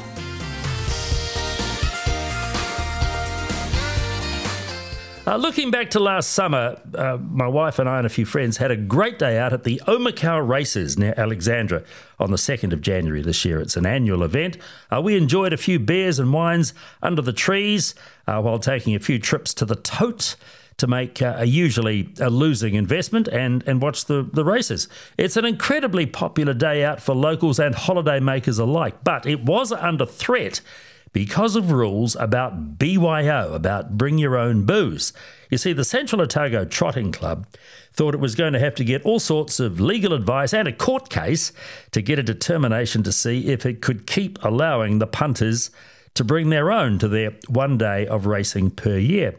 Uh, 5.28 5.38
looking 5.38 5.72
back 5.72 5.90
to 5.90 6.00
last 6.00 6.30
summer, 6.32 6.80
uh, 6.94 7.18
my 7.18 7.48
wife 7.48 7.80
and 7.80 7.90
I 7.90 7.98
and 7.98 8.06
a 8.06 8.10
few 8.10 8.26
friends 8.26 8.58
had 8.58 8.70
a 8.70 8.76
great 8.76 9.18
day 9.18 9.40
out 9.40 9.54
at 9.54 9.64
the 9.64 9.82
Omakau 9.88 10.48
Races 10.48 11.00
near 11.00 11.16
Alexandra 11.18 11.84
on 12.20 12.30
the 12.30 12.38
2nd 12.38 12.72
of 12.74 12.82
January 12.82 13.24
this 13.24 13.44
year. 13.44 13.60
It's 13.60 13.76
an 13.76 13.88
annual 13.88 14.22
event. 14.22 14.60
Uh, 14.92 15.02
we 15.02 15.18
enjoyed 15.18 15.52
a 15.52 15.58
few 15.58 15.80
beers 15.80 16.20
and 16.20 16.32
wines 16.32 16.76
under 17.02 17.24
the 17.24 17.34
trees 17.34 17.96
uh, 18.28 18.40
while 18.40 18.60
taking 18.60 18.94
a 18.94 19.00
few 19.00 19.18
trips 19.18 19.56
to 19.56 19.66
the 19.66 19.76
tote 19.76 20.36
to 20.78 20.86
make 20.86 21.24
uh, 21.24 21.38
a 21.38 21.46
usually 21.46 22.14
a 22.20 22.30
losing 22.30 22.76
investment 22.76 23.28
and, 23.28 23.64
and 23.66 23.82
watch 23.82 24.06
the, 24.06 24.30
the 24.32 24.46
races. 24.46 24.88
It's 25.18 25.38
an 25.38 25.46
incredibly 25.46 26.06
popular 26.06 26.54
day 26.54 26.84
out 26.84 27.02
for 27.02 27.16
locals 27.16 27.58
and 27.60 27.74
holiday 27.74 28.20
makers 28.20 28.60
alike, 28.60 29.04
but 29.04 29.26
it 29.26 29.44
was 29.44 29.72
under 29.72 30.06
threat 30.06 30.62
because 31.16 31.56
of 31.56 31.72
rules 31.72 32.18
about 32.18 32.78
BYO, 32.78 33.54
about 33.54 33.98
bring 33.98 34.18
your 34.18 34.36
own 34.36 34.66
booze. 34.66 35.14
You 35.50 35.58
see, 35.58 35.72
the 35.72 35.86
Central 35.86 36.22
Otago 36.22 36.66
Trotting 36.66 37.14
Club 37.14 37.48
thought 37.94 38.14
it 38.14 38.20
was 38.20 38.36
going 38.36 38.52
to 38.52 38.60
have 38.60 38.76
to 38.76 38.84
get 38.84 39.02
all 39.04 39.22
sorts 39.22 39.62
of 39.62 39.80
legal 39.80 40.12
advice 40.12 40.54
and 40.54 40.68
a 40.68 40.74
court 40.74 41.10
case 41.10 41.54
to 41.92 42.02
get 42.02 42.20
a 42.20 42.24
determination 42.24 43.02
to 43.04 43.14
see 43.14 43.48
if 43.48 43.66
it 43.66 43.82
could 43.82 44.06
keep 44.06 44.44
allowing 44.44 45.00
the 45.00 45.08
punters 45.08 45.72
to 46.16 46.26
bring 46.26 46.50
their 46.50 46.70
own 46.70 47.00
to 47.00 47.08
their 47.08 47.32
one 47.48 47.78
day 47.78 48.06
of 48.08 48.26
racing 48.26 48.70
per 48.72 48.98
year. 48.98 49.36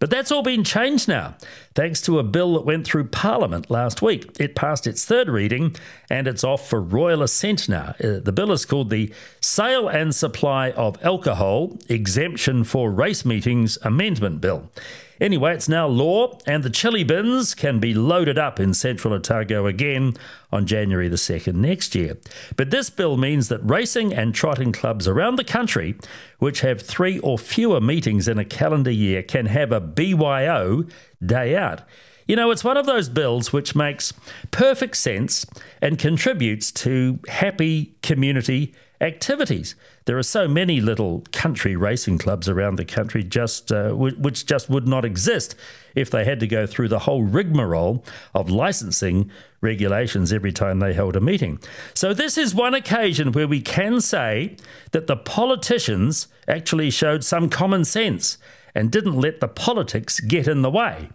But 0.00 0.08
that's 0.08 0.32
all 0.32 0.42
been 0.42 0.64
changed 0.64 1.08
now, 1.08 1.36
thanks 1.74 2.00
to 2.02 2.18
a 2.18 2.22
bill 2.22 2.54
that 2.54 2.64
went 2.64 2.86
through 2.86 3.08
Parliament 3.08 3.70
last 3.70 4.00
week. 4.00 4.34
It 4.40 4.56
passed 4.56 4.86
its 4.86 5.04
third 5.04 5.28
reading 5.28 5.76
and 6.08 6.26
it's 6.26 6.42
off 6.42 6.68
for 6.68 6.80
royal 6.80 7.22
assent 7.22 7.68
now. 7.68 7.94
Uh, 8.02 8.18
the 8.18 8.32
bill 8.32 8.50
is 8.50 8.64
called 8.64 8.88
the 8.88 9.12
Sale 9.42 9.88
and 9.88 10.14
Supply 10.14 10.70
of 10.70 10.96
Alcohol 11.04 11.78
Exemption 11.90 12.64
for 12.64 12.90
Race 12.90 13.26
Meetings 13.26 13.76
Amendment 13.82 14.40
Bill. 14.40 14.70
Anyway, 15.20 15.52
it's 15.52 15.68
now 15.68 15.86
law, 15.86 16.38
and 16.46 16.62
the 16.62 16.70
chili 16.70 17.04
bins 17.04 17.54
can 17.54 17.78
be 17.78 17.92
loaded 17.92 18.38
up 18.38 18.58
in 18.58 18.72
central 18.72 19.12
Otago 19.12 19.66
again 19.66 20.14
on 20.50 20.64
January 20.64 21.08
the 21.08 21.16
2nd 21.16 21.54
next 21.54 21.94
year. 21.94 22.16
But 22.56 22.70
this 22.70 22.88
bill 22.88 23.18
means 23.18 23.48
that 23.48 23.60
racing 23.62 24.14
and 24.14 24.34
trotting 24.34 24.72
clubs 24.72 25.06
around 25.06 25.36
the 25.36 25.44
country, 25.44 25.96
which 26.38 26.62
have 26.62 26.80
three 26.80 27.18
or 27.18 27.38
fewer 27.38 27.80
meetings 27.80 28.28
in 28.28 28.38
a 28.38 28.44
calendar 28.46 28.90
year, 28.90 29.22
can 29.22 29.46
have 29.46 29.72
a 29.72 29.80
BYO 29.80 30.86
day 31.24 31.54
out. 31.54 31.82
You 32.26 32.36
know, 32.36 32.50
it's 32.50 32.64
one 32.64 32.76
of 32.76 32.86
those 32.86 33.08
bills 33.08 33.52
which 33.52 33.74
makes 33.74 34.14
perfect 34.50 34.96
sense 34.96 35.44
and 35.82 35.98
contributes 35.98 36.72
to 36.72 37.18
happy 37.28 37.94
community 38.02 38.72
activities. 39.00 39.74
There 40.06 40.18
are 40.18 40.22
so 40.22 40.48
many 40.48 40.80
little 40.80 41.24
country 41.32 41.76
racing 41.76 42.18
clubs 42.18 42.48
around 42.48 42.76
the 42.76 42.84
country 42.84 43.22
just 43.22 43.70
uh, 43.70 43.90
w- 43.90 44.16
which 44.16 44.46
just 44.46 44.70
would 44.70 44.88
not 44.88 45.04
exist 45.04 45.54
if 45.94 46.10
they 46.10 46.24
had 46.24 46.40
to 46.40 46.46
go 46.46 46.66
through 46.66 46.88
the 46.88 47.00
whole 47.00 47.22
rigmarole 47.22 48.04
of 48.34 48.50
licensing 48.50 49.30
regulations 49.60 50.32
every 50.32 50.52
time 50.52 50.78
they 50.78 50.94
held 50.94 51.16
a 51.16 51.20
meeting. 51.20 51.58
So 51.94 52.14
this 52.14 52.38
is 52.38 52.54
one 52.54 52.74
occasion 52.74 53.32
where 53.32 53.48
we 53.48 53.60
can 53.60 54.00
say 54.00 54.56
that 54.92 55.06
the 55.06 55.16
politicians 55.16 56.28
actually 56.48 56.90
showed 56.90 57.24
some 57.24 57.48
common 57.48 57.84
sense 57.84 58.38
and 58.74 58.90
didn't 58.90 59.20
let 59.20 59.40
the 59.40 59.48
politics 59.48 60.20
get 60.20 60.48
in 60.48 60.62
the 60.62 60.70
way. 60.70 61.10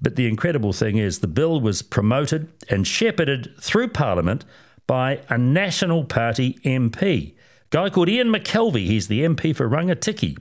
But 0.00 0.16
the 0.16 0.26
incredible 0.26 0.72
thing 0.72 0.96
is, 0.96 1.18
the 1.18 1.26
bill 1.26 1.60
was 1.60 1.82
promoted 1.82 2.50
and 2.68 2.86
shepherded 2.86 3.54
through 3.60 3.88
Parliament 3.88 4.44
by 4.86 5.20
a 5.28 5.36
National 5.36 6.04
Party 6.04 6.58
MP. 6.64 7.34
Guy 7.70 7.88
called 7.88 8.08
Ian 8.08 8.28
McKelvie. 8.28 8.86
He's 8.86 9.08
the 9.08 9.20
MP 9.20 9.54
for 9.54 9.68
Rangitikei. 9.68 10.36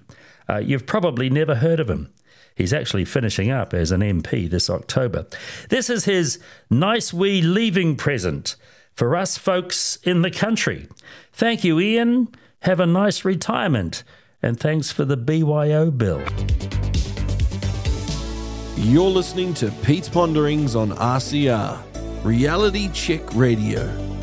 Uh, 0.50 0.58
you've 0.58 0.88
probably 0.88 1.30
never 1.30 1.56
heard 1.56 1.80
of 1.80 1.90
him. 1.90 2.12
He's 2.56 2.74
actually 2.74 3.06
finishing 3.06 3.52
up 3.52 3.74
as 3.74 3.92
an 3.92 4.02
MP 4.02 4.50
this 4.50 4.70
October. 4.70 5.28
This 5.70 5.90
is 5.90 6.06
his 6.06 6.40
nice 6.70 7.14
wee 7.14 7.42
leaving 7.42 7.96
present 7.96 8.56
for 8.94 9.16
us 9.16 9.38
folks 9.38 9.98
in 10.04 10.24
the 10.24 10.32
country. 10.32 10.88
Thank 11.32 11.64
you, 11.64 11.80
Ian. 11.80 12.30
Have 12.64 12.80
a 12.80 12.86
nice 12.86 13.24
retirement. 13.24 14.04
And 14.42 14.60
thanks 14.60 14.92
for 14.92 15.06
the 15.06 15.16
BYO 15.16 15.92
bill. 15.92 16.22
You're 18.76 19.10
listening 19.10 19.54
to 19.56 19.72
Pete's 19.84 20.10
Ponderings 20.10 20.76
on 20.76 20.92
RCR, 20.92 21.82
Reality 22.24 22.90
Check 22.92 23.22
Radio. 23.36 24.19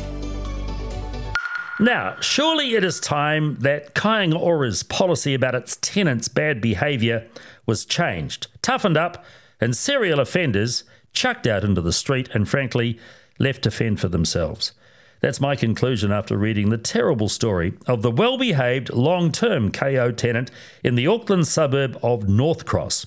Now, 1.79 2.19
surely 2.19 2.73
it 2.73 2.83
is 2.83 2.99
time 2.99 3.57
that 3.59 3.93
Kāinga 3.93 4.39
Ora's 4.39 4.81
policy 4.81 5.35
about 5.35 5.53
its 5.53 5.75
tenants' 5.75 6.27
bad 6.27 6.59
behaviour 6.59 7.27
was 7.67 7.85
changed, 7.85 8.47
toughened 8.63 8.97
up, 8.97 9.23
and 9.61 9.75
serial 9.75 10.19
offenders 10.19 10.83
chucked 11.13 11.45
out 11.45 11.63
into 11.63 11.81
the 11.81 11.93
street 11.93 12.29
and, 12.33 12.49
frankly, 12.49 12.99
left 13.37 13.61
to 13.63 13.71
fend 13.71 13.99
for 13.99 14.07
themselves. 14.07 14.71
That's 15.19 15.39
my 15.39 15.55
conclusion 15.55 16.11
after 16.11 16.35
reading 16.35 16.69
the 16.69 16.79
terrible 16.79 17.29
story 17.29 17.73
of 17.85 18.01
the 18.01 18.11
well 18.11 18.39
behaved 18.39 18.91
long 18.91 19.31
term 19.31 19.71
KO 19.71 20.11
tenant 20.11 20.49
in 20.83 20.95
the 20.95 21.07
Auckland 21.07 21.47
suburb 21.47 21.97
of 22.01 22.27
Northcross. 22.27 23.05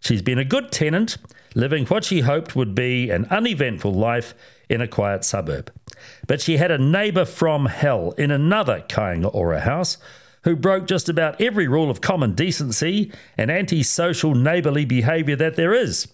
She's 0.00 0.22
been 0.22 0.38
a 0.38 0.44
good 0.44 0.72
tenant, 0.72 1.18
living 1.54 1.86
what 1.86 2.04
she 2.04 2.20
hoped 2.20 2.56
would 2.56 2.74
be 2.74 3.10
an 3.10 3.26
uneventful 3.26 3.92
life 3.92 4.34
in 4.68 4.80
a 4.80 4.88
quiet 4.88 5.24
suburb. 5.24 5.72
But 6.26 6.40
she 6.40 6.56
had 6.56 6.70
a 6.70 6.78
neighbour 6.78 7.24
from 7.24 7.66
hell 7.66 8.12
in 8.18 8.30
another 8.30 8.84
Kāinga 8.88 9.34
Ora 9.34 9.60
house 9.60 9.98
who 10.44 10.56
broke 10.56 10.86
just 10.86 11.08
about 11.08 11.40
every 11.40 11.68
rule 11.68 11.90
of 11.90 12.00
common 12.00 12.34
decency 12.34 13.12
and 13.36 13.50
antisocial 13.50 14.34
neighbourly 14.34 14.84
behaviour 14.84 15.36
that 15.36 15.56
there 15.56 15.74
is. 15.74 16.08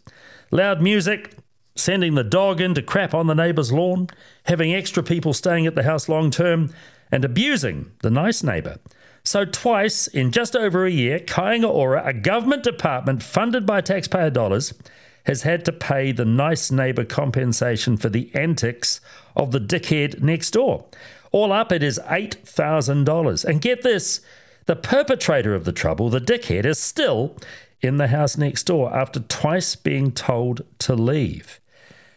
Loud 0.51 0.81
music, 0.81 1.37
sending 1.77 2.15
the 2.15 2.25
dog 2.25 2.61
in 2.61 2.75
to 2.75 2.83
crap 2.83 3.15
on 3.15 3.27
the 3.27 3.35
neighbour's 3.35 3.73
lawn, 3.73 4.09
having 4.45 4.75
extra 4.75 5.03
people 5.03 5.33
staying 5.33 5.67
at 5.67 5.75
the 5.75 5.83
house 5.83 6.09
long 6.09 6.31
term, 6.31 6.73
and 7.11 7.25
abusing 7.25 7.91
the 8.03 8.11
nice 8.11 8.43
neighbour. 8.43 8.79
So, 9.25 9.45
twice 9.45 10.07
in 10.07 10.33
just 10.33 10.55
over 10.55 10.85
a 10.85 10.91
year, 10.91 11.19
Kāinga 11.19 11.69
Ora, 11.69 12.03
a 12.05 12.13
government 12.13 12.63
department 12.63 13.23
funded 13.23 13.65
by 13.65 13.81
taxpayer 13.81 14.31
dollars, 14.31 14.75
has 15.25 15.43
had 15.43 15.64
to 15.64 15.73
pay 15.73 16.12
the 16.12 16.25
nice 16.25 16.71
neighbour 16.71 17.04
compensation 17.04 17.97
for 17.97 18.09
the 18.09 18.31
antics 18.35 19.00
of 19.35 19.50
the 19.50 19.61
dickhead 19.61 20.23
next 20.23 20.52
door. 20.52 20.85
All 21.33 21.52
up, 21.52 21.73
it 21.73 21.83
is 21.83 21.99
$8,000. 22.07 23.45
And 23.45 23.61
get 23.61 23.83
this 23.83 24.21
the 24.66 24.76
perpetrator 24.76 25.54
of 25.54 25.64
the 25.64 25.73
trouble, 25.73 26.09
the 26.09 26.21
dickhead, 26.21 26.64
is 26.64 26.78
still 26.78 27.37
in 27.81 27.99
the 27.99 28.09
house 28.09 28.37
next 28.38 28.64
door 28.64 28.95
after 28.95 29.21
twice 29.21 29.76
being 29.76 30.11
told 30.11 30.64
to 30.78 30.95
leave. 30.95 31.61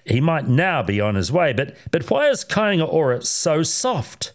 He 0.06 0.22
might 0.22 0.48
now 0.48 0.82
be 0.82 1.02
on 1.02 1.16
his 1.16 1.32
way, 1.32 1.52
but, 1.52 1.76
but 1.92 2.10
why 2.10 2.30
is 2.30 2.46
Kāinga 2.46 2.88
Ora 2.88 3.22
so 3.24 3.64
soft? 3.64 4.32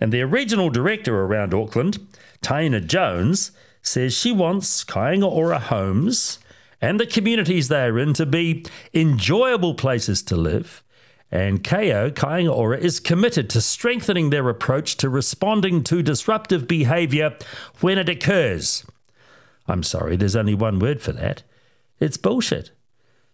And 0.00 0.12
their 0.12 0.28
regional 0.28 0.70
director 0.70 1.22
around 1.22 1.52
Auckland, 1.52 1.98
Taina 2.40 2.86
Jones, 2.86 3.50
says 3.82 4.14
she 4.16 4.30
wants 4.30 4.84
Kāinga 4.84 5.28
Ora 5.28 5.58
homes 5.58 6.38
and 6.80 6.98
the 6.98 7.06
communities 7.06 7.68
they 7.68 7.84
are 7.84 7.98
in 7.98 8.14
to 8.14 8.26
be 8.26 8.64
enjoyable 8.94 9.74
places 9.74 10.22
to 10.22 10.36
live 10.36 10.82
And 11.30 11.62
KO, 11.62 12.10
Kāinga 12.10 12.54
Ora, 12.54 12.78
is 12.78 13.00
committed 13.00 13.50
to 13.50 13.60
strengthening 13.60 14.30
their 14.30 14.48
approach 14.48 14.96
to 14.98 15.10
responding 15.10 15.84
to 15.84 16.02
disruptive 16.02 16.66
behaviour 16.66 17.36
when 17.80 17.98
it 17.98 18.08
occurs. 18.08 18.84
I'm 19.66 19.82
sorry, 19.82 20.16
there's 20.16 20.36
only 20.36 20.54
one 20.54 20.78
word 20.78 21.02
for 21.02 21.12
that. 21.12 21.42
It's 22.00 22.16
bullshit. 22.16 22.70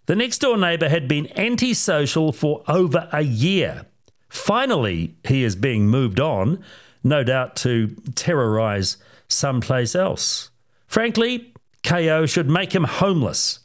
The 0.07 0.17
next 0.17 0.39
door 0.39 0.59
neighbour 0.59 0.89
had 0.89 1.07
been 1.07 1.29
antisocial 1.39 2.33
for 2.33 2.65
over 2.67 3.09
a 3.13 3.23
year. 3.23 3.87
Finally, 4.29 5.15
he 5.25 5.45
is 5.45 5.55
being 5.55 5.87
moved 5.87 6.19
on, 6.19 6.63
no 7.05 7.23
doubt 7.23 7.55
to 7.57 7.95
terrorise 8.17 8.97
someplace 9.29 9.95
else. 9.95 10.51
Frankly, 10.89 11.54
KO 11.85 12.27
should 12.27 12.51
make 12.51 12.75
him 12.75 12.85
homeless. 12.85 13.61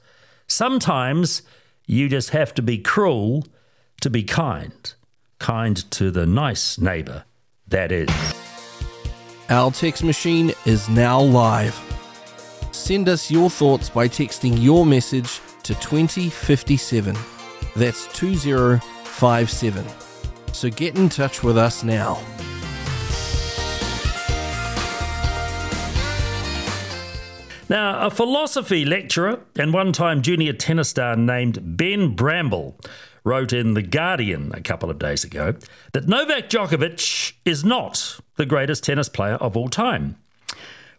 Sometimes 0.46 1.42
you 1.88 2.10
just 2.10 2.30
have 2.32 2.54
to 2.56 2.62
be 2.62 2.78
cruel 2.78 3.48
to 4.02 4.10
be 4.10 4.24
kind. 4.24 4.94
Kind 5.40 5.90
to 5.92 6.12
the 6.12 6.26
nice 6.26 6.78
neighbour, 6.78 7.24
that 7.68 7.92
is. 7.92 8.10
Our 9.50 9.72
text 9.72 10.04
machine 10.04 10.52
is 10.66 10.88
now 10.90 11.20
live. 11.22 11.76
Send 12.72 13.10
us 13.10 13.32
your 13.32 13.50
thoughts 13.50 13.90
by 13.90 14.08
texting 14.08 14.62
your 14.62 14.86
message 14.86 15.40
to 15.64 15.74
2057. 15.76 17.16
That's 17.76 18.08
2057. 18.14 19.86
So 20.54 20.70
get 20.70 20.98
in 20.98 21.10
touch 21.10 21.42
with 21.44 21.58
us 21.58 21.84
now. 21.84 22.20
Now, 27.70 28.08
a 28.08 28.10
philosophy 28.10 28.84
lecturer 28.84 29.42
and 29.56 29.72
one 29.72 29.94
time 29.94 30.24
junior 30.24 30.54
tennis 30.54 30.90
star 30.90 31.16
named 31.16 31.78
Ben 31.78 32.16
Bramble 32.16 32.76
wrote 33.24 33.54
in 33.54 33.76
The 33.76 33.84
Guardian 33.84 34.52
a 34.56 34.62
couple 34.62 34.90
of 34.90 34.98
days 34.98 35.24
ago 35.24 35.54
that 35.94 36.08
Novak 36.08 36.50
Djokovic 36.50 37.34
is 37.46 37.64
not 37.64 38.20
the 38.38 38.48
greatest 38.48 38.84
tennis 38.84 39.08
player 39.08 39.36
of 39.36 39.56
all 39.56 39.70
time. 39.70 40.16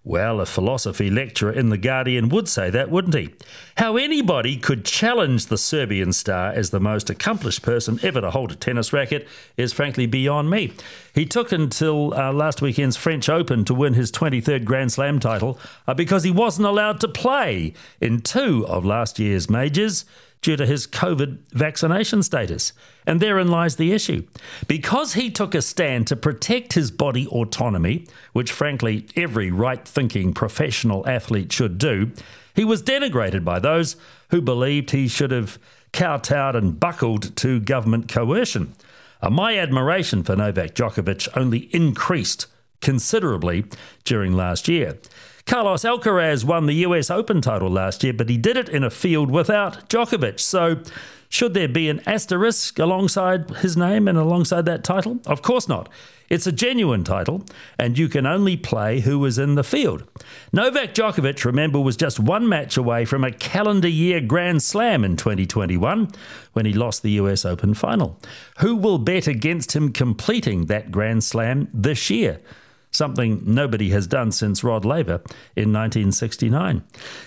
Well, 0.02 0.40
a 0.40 0.46
philosophy 0.46 1.10
lecturer 1.10 1.52
in 1.52 1.68
The 1.68 1.76
Guardian 1.76 2.30
would 2.30 2.48
say 2.48 2.70
that, 2.70 2.90
wouldn't 2.90 3.14
he? 3.14 3.34
How 3.76 3.98
anybody 3.98 4.56
could 4.56 4.86
challenge 4.86 5.46
the 5.46 5.58
Serbian 5.58 6.14
star 6.14 6.52
as 6.52 6.70
the 6.70 6.80
most 6.80 7.10
accomplished 7.10 7.60
person 7.60 8.00
ever 8.02 8.22
to 8.22 8.30
hold 8.30 8.50
a 8.50 8.54
tennis 8.54 8.94
racket 8.94 9.28
is 9.58 9.74
frankly 9.74 10.06
beyond 10.06 10.48
me. 10.48 10.72
He 11.14 11.26
took 11.26 11.52
until 11.52 12.14
uh, 12.14 12.32
last 12.32 12.62
weekend's 12.62 12.96
French 12.96 13.28
Open 13.28 13.62
to 13.66 13.74
win 13.74 13.92
his 13.92 14.10
23rd 14.10 14.64
Grand 14.64 14.90
Slam 14.90 15.20
title 15.20 15.58
uh, 15.86 15.92
because 15.92 16.24
he 16.24 16.30
wasn't 16.30 16.66
allowed 16.66 16.98
to 17.00 17.08
play 17.08 17.74
in 18.00 18.22
two 18.22 18.66
of 18.68 18.86
last 18.86 19.18
year's 19.18 19.50
majors 19.50 20.06
due 20.42 20.56
to 20.56 20.66
his 20.66 20.86
COVID 20.86 21.38
vaccination 21.52 22.22
status. 22.22 22.72
And 23.06 23.20
therein 23.20 23.48
lies 23.48 23.76
the 23.76 23.92
issue. 23.92 24.26
Because 24.66 25.14
he 25.14 25.30
took 25.30 25.54
a 25.54 25.62
stand 25.62 26.06
to 26.06 26.16
protect 26.16 26.72
his 26.72 26.90
body 26.90 27.26
autonomy, 27.26 28.06
which 28.32 28.52
frankly 28.52 29.06
every 29.16 29.50
right 29.50 29.86
thinking 29.86 30.32
professional 30.32 31.06
athlete 31.06 31.52
should 31.52 31.78
do, 31.78 32.12
he 32.54 32.64
was 32.64 32.82
denigrated 32.82 33.44
by 33.44 33.58
those 33.58 33.96
who 34.30 34.40
believed 34.40 34.90
he 34.90 35.08
should 35.08 35.30
have 35.30 35.58
kowtowed 35.92 36.56
and 36.56 36.78
buckled 36.78 37.34
to 37.36 37.60
government 37.60 38.08
coercion. 38.08 38.74
Uh, 39.22 39.30
my 39.30 39.58
admiration 39.58 40.22
for 40.22 40.36
Novak 40.36 40.74
Djokovic 40.74 41.28
only 41.36 41.68
increased 41.74 42.46
considerably 42.80 43.64
during 44.04 44.32
last 44.32 44.68
year. 44.68 44.98
Carlos 45.46 45.84
Alcaraz 45.84 46.44
won 46.44 46.66
the 46.66 46.74
US 46.86 47.10
Open 47.10 47.40
title 47.40 47.70
last 47.70 48.04
year, 48.04 48.12
but 48.12 48.28
he 48.28 48.36
did 48.36 48.56
it 48.56 48.68
in 48.68 48.84
a 48.84 48.90
field 48.90 49.30
without 49.30 49.88
Djokovic. 49.88 50.38
So, 50.40 50.82
should 51.28 51.54
there 51.54 51.68
be 51.68 51.88
an 51.88 52.00
asterisk 52.06 52.78
alongside 52.80 53.50
his 53.58 53.76
name 53.76 54.08
and 54.08 54.18
alongside 54.18 54.64
that 54.66 54.82
title? 54.82 55.20
Of 55.26 55.42
course 55.42 55.68
not. 55.68 55.88
It's 56.28 56.46
a 56.46 56.52
genuine 56.52 57.02
title, 57.02 57.44
and 57.78 57.98
you 57.98 58.08
can 58.08 58.24
only 58.24 58.56
play 58.56 59.00
who 59.00 59.18
was 59.18 59.38
in 59.38 59.56
the 59.56 59.64
field. 59.64 60.04
Novak 60.52 60.94
Djokovic, 60.94 61.44
remember, 61.44 61.80
was 61.80 61.96
just 61.96 62.20
one 62.20 62.48
match 62.48 62.76
away 62.76 63.04
from 63.04 63.24
a 63.24 63.32
calendar 63.32 63.88
year 63.88 64.20
Grand 64.20 64.62
Slam 64.62 65.04
in 65.04 65.16
2021 65.16 66.08
when 66.52 66.66
he 66.66 66.72
lost 66.72 67.02
the 67.02 67.10
US 67.12 67.44
Open 67.44 67.74
final. 67.74 68.16
Who 68.58 68.76
will 68.76 68.98
bet 68.98 69.26
against 69.26 69.74
him 69.74 69.92
completing 69.92 70.66
that 70.66 70.92
Grand 70.92 71.24
Slam 71.24 71.68
this 71.72 72.10
year? 72.10 72.40
Something 72.90 73.42
nobody 73.44 73.90
has 73.90 74.06
done 74.06 74.32
since 74.32 74.64
Rod 74.64 74.84
Laver 74.84 75.22
in 75.56 75.72
1969. 75.72 76.82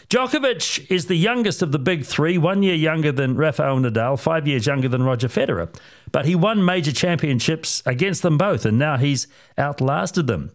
Djokovic 0.10 0.90
is 0.92 1.06
the 1.06 1.16
youngest 1.16 1.62
of 1.62 1.72
the 1.72 1.80
big 1.80 2.06
three, 2.06 2.38
one 2.38 2.64
year 2.64 2.76
younger 2.76 3.12
than 3.12 3.36
Rafael 3.36 3.80
Nadal, 3.80 4.20
five 4.20 4.48
years 4.48 4.68
younger 4.68 4.90
than 4.90 5.04
Roger 5.04 5.28
Federer. 5.28 5.74
But 6.12 6.26
he 6.26 6.36
won 6.36 6.64
major 6.64 6.92
championships 6.92 7.82
against 7.86 8.22
them 8.22 8.38
both, 8.38 8.66
and 8.66 8.78
now 8.78 8.98
he's 8.98 9.28
outlasted 9.58 10.28
them. 10.28 10.52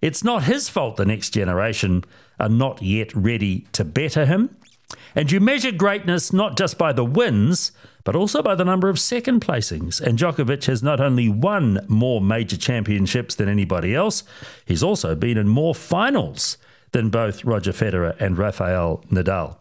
It's 0.00 0.22
not 0.22 0.44
his 0.44 0.68
fault 0.68 0.96
the 0.96 1.04
next 1.04 1.30
generation 1.30 2.04
are 2.38 2.48
not 2.48 2.82
yet 2.82 3.14
ready 3.14 3.66
to 3.72 3.84
better 3.84 4.26
him. 4.26 4.56
And 5.14 5.30
you 5.30 5.40
measure 5.40 5.72
greatness 5.72 6.32
not 6.32 6.56
just 6.56 6.78
by 6.78 6.92
the 6.92 7.04
wins, 7.04 7.72
but 8.08 8.16
also 8.16 8.42
by 8.42 8.54
the 8.54 8.64
number 8.64 8.88
of 8.88 8.98
second 8.98 9.42
placings. 9.42 10.00
And 10.00 10.18
Djokovic 10.18 10.64
has 10.64 10.82
not 10.82 10.98
only 10.98 11.28
won 11.28 11.84
more 11.88 12.22
major 12.22 12.56
championships 12.56 13.34
than 13.34 13.50
anybody 13.50 13.94
else, 13.94 14.24
he's 14.64 14.82
also 14.82 15.14
been 15.14 15.36
in 15.36 15.46
more 15.46 15.74
finals 15.74 16.56
than 16.92 17.10
both 17.10 17.44
Roger 17.44 17.70
Federer 17.70 18.18
and 18.18 18.38
Rafael 18.38 19.04
Nadal. 19.10 19.58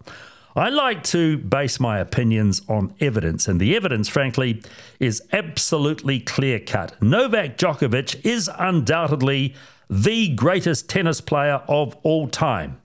I 0.56 0.70
like 0.70 1.04
to 1.12 1.38
base 1.40 1.78
my 1.82 2.00
opinions 2.00 2.62
on 2.70 2.94
evidence, 3.02 3.50
and 3.50 3.60
the 3.60 3.76
evidence, 3.76 4.08
frankly, 4.08 4.64
is 4.98 5.22
absolutely 5.34 6.22
clear 6.22 6.58
cut. 6.58 7.02
Novak 7.02 7.58
Djokovic 7.58 8.26
is 8.26 8.50
undoubtedly 8.58 9.56
the 9.90 10.34
greatest 10.36 10.88
tennis 10.88 11.20
player 11.20 11.64
of 11.68 11.98
all 12.02 12.30
time. 12.30 12.80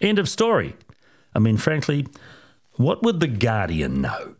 End 0.00 0.20
of 0.20 0.28
story. 0.28 0.76
I 1.34 1.40
mean, 1.40 1.56
frankly, 1.56 2.06
what 2.74 3.02
would 3.02 3.18
The 3.18 3.26
Guardian 3.26 4.00
know? 4.00 4.36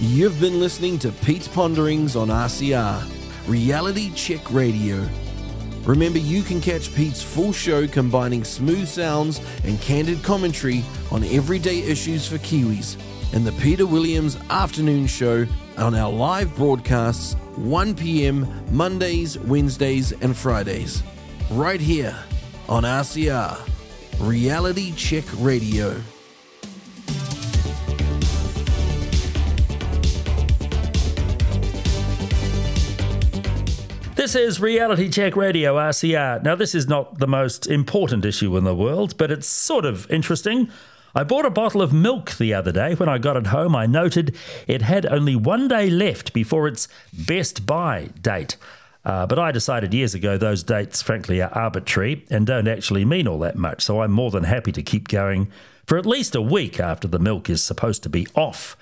You've 0.00 0.40
been 0.40 0.60
listening 0.60 1.00
to 1.00 1.10
Pete's 1.10 1.48
Ponderings 1.48 2.14
on 2.14 2.28
RCR, 2.28 3.04
Reality 3.48 4.12
Check 4.14 4.52
Radio. 4.52 5.08
Remember, 5.82 6.20
you 6.20 6.44
can 6.44 6.60
catch 6.60 6.94
Pete's 6.94 7.20
full 7.20 7.52
show 7.52 7.88
combining 7.88 8.44
smooth 8.44 8.86
sounds 8.86 9.40
and 9.64 9.80
candid 9.80 10.22
commentary 10.22 10.84
on 11.10 11.24
everyday 11.24 11.80
issues 11.80 12.28
for 12.28 12.38
Kiwis 12.38 12.96
and 13.32 13.44
the 13.44 13.50
Peter 13.60 13.86
Williams 13.86 14.38
Afternoon 14.50 15.08
Show 15.08 15.46
on 15.76 15.96
our 15.96 16.12
live 16.12 16.54
broadcasts 16.54 17.34
1 17.56 17.96
p.m. 17.96 18.46
Mondays, 18.70 19.36
Wednesdays, 19.36 20.12
and 20.12 20.36
Fridays. 20.36 21.02
Right 21.50 21.80
here 21.80 22.16
on 22.68 22.84
RCR, 22.84 23.58
Reality 24.20 24.92
Check 24.92 25.24
Radio. 25.38 26.00
This 34.28 34.36
is 34.36 34.60
Reality 34.60 35.08
Check 35.08 35.36
Radio, 35.36 35.76
RCR. 35.76 36.42
Now, 36.42 36.54
this 36.54 36.74
is 36.74 36.86
not 36.86 37.18
the 37.18 37.26
most 37.26 37.66
important 37.66 38.26
issue 38.26 38.58
in 38.58 38.64
the 38.64 38.74
world, 38.74 39.16
but 39.16 39.30
it's 39.30 39.46
sort 39.46 39.86
of 39.86 40.06
interesting. 40.10 40.68
I 41.14 41.24
bought 41.24 41.46
a 41.46 41.50
bottle 41.50 41.80
of 41.80 41.94
milk 41.94 42.32
the 42.32 42.52
other 42.52 42.70
day. 42.70 42.94
When 42.94 43.08
I 43.08 43.16
got 43.16 43.38
it 43.38 43.46
home, 43.46 43.74
I 43.74 43.86
noted 43.86 44.36
it 44.66 44.82
had 44.82 45.06
only 45.06 45.34
one 45.34 45.66
day 45.66 45.88
left 45.88 46.34
before 46.34 46.68
its 46.68 46.88
best 47.10 47.64
buy 47.64 48.10
date. 48.20 48.58
Uh, 49.02 49.26
but 49.26 49.38
I 49.38 49.50
decided 49.50 49.94
years 49.94 50.14
ago 50.14 50.36
those 50.36 50.62
dates, 50.62 51.00
frankly, 51.00 51.40
are 51.40 51.54
arbitrary 51.54 52.26
and 52.28 52.46
don't 52.46 52.68
actually 52.68 53.06
mean 53.06 53.26
all 53.26 53.38
that 53.38 53.56
much. 53.56 53.80
So 53.80 54.02
I'm 54.02 54.12
more 54.12 54.30
than 54.30 54.44
happy 54.44 54.72
to 54.72 54.82
keep 54.82 55.08
going 55.08 55.50
for 55.86 55.96
at 55.96 56.04
least 56.04 56.34
a 56.34 56.42
week 56.42 56.78
after 56.78 57.08
the 57.08 57.18
milk 57.18 57.48
is 57.48 57.64
supposed 57.64 58.02
to 58.02 58.10
be 58.10 58.26
off. 58.34 58.76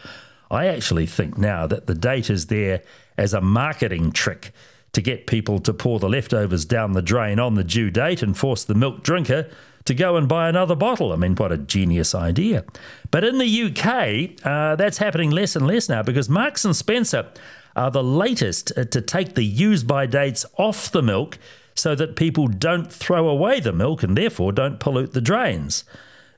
I 0.51 0.67
actually 0.67 1.07
think 1.07 1.39
now 1.39 1.69
that 1.69 1.87
the 1.87 1.95
date 1.95 2.31
is 2.31 2.49
there 2.49 2.83
as 3.17 3.33
a 3.33 3.41
marketing 3.41 4.11
trick 4.11 4.53
to 4.97 5.03
get 5.03 5.27
people 5.27 5.59
to 5.59 5.75
pour 5.75 6.01
the 6.01 6.09
leftovers 6.09 6.65
down 6.65 6.95
the 6.95 7.03
drain 7.03 7.39
on 7.39 7.55
the 7.55 7.63
due 7.63 7.91
date 7.91 8.23
and 8.23 8.35
force 8.35 8.65
the 8.65 8.75
milk 8.75 9.03
drinker 9.03 9.47
to 9.85 9.93
go 9.93 10.17
and 10.17 10.27
buy 10.27 10.49
another 10.49 10.75
bottle. 10.75 11.13
I 11.13 11.17
mean, 11.17 11.35
what 11.35 11.53
a 11.53 11.59
genius 11.59 12.15
idea. 12.15 12.65
But 13.11 13.23
in 13.23 13.37
the 13.37 13.63
UK, 13.65 14.43
uh, 14.43 14.75
that's 14.77 14.97
happening 14.97 15.31
less 15.31 15.55
and 15.55 15.67
less 15.67 15.91
now 15.91 16.03
because 16.03 16.31
Marks 16.31 16.65
and 16.65 16.75
Spencer 16.75 17.31
are 17.77 17.91
the 17.91 18.03
latest 18.03 18.73
uh, 18.75 18.85
to 18.85 19.03
take 19.03 19.35
the 19.35 19.45
use 19.45 19.85
by 19.85 20.07
dates 20.07 20.47
off 20.57 20.91
the 20.91 21.03
milk 21.03 21.37
so 21.75 21.95
that 21.95 22.17
people 22.17 22.47
don't 22.47 22.91
throw 22.91 23.29
away 23.29 23.61
the 23.61 23.75
milk 23.75 24.03
and 24.03 24.17
therefore 24.17 24.51
don't 24.51 24.81
pollute 24.81 25.13
the 25.13 25.21
drains. 25.21 25.85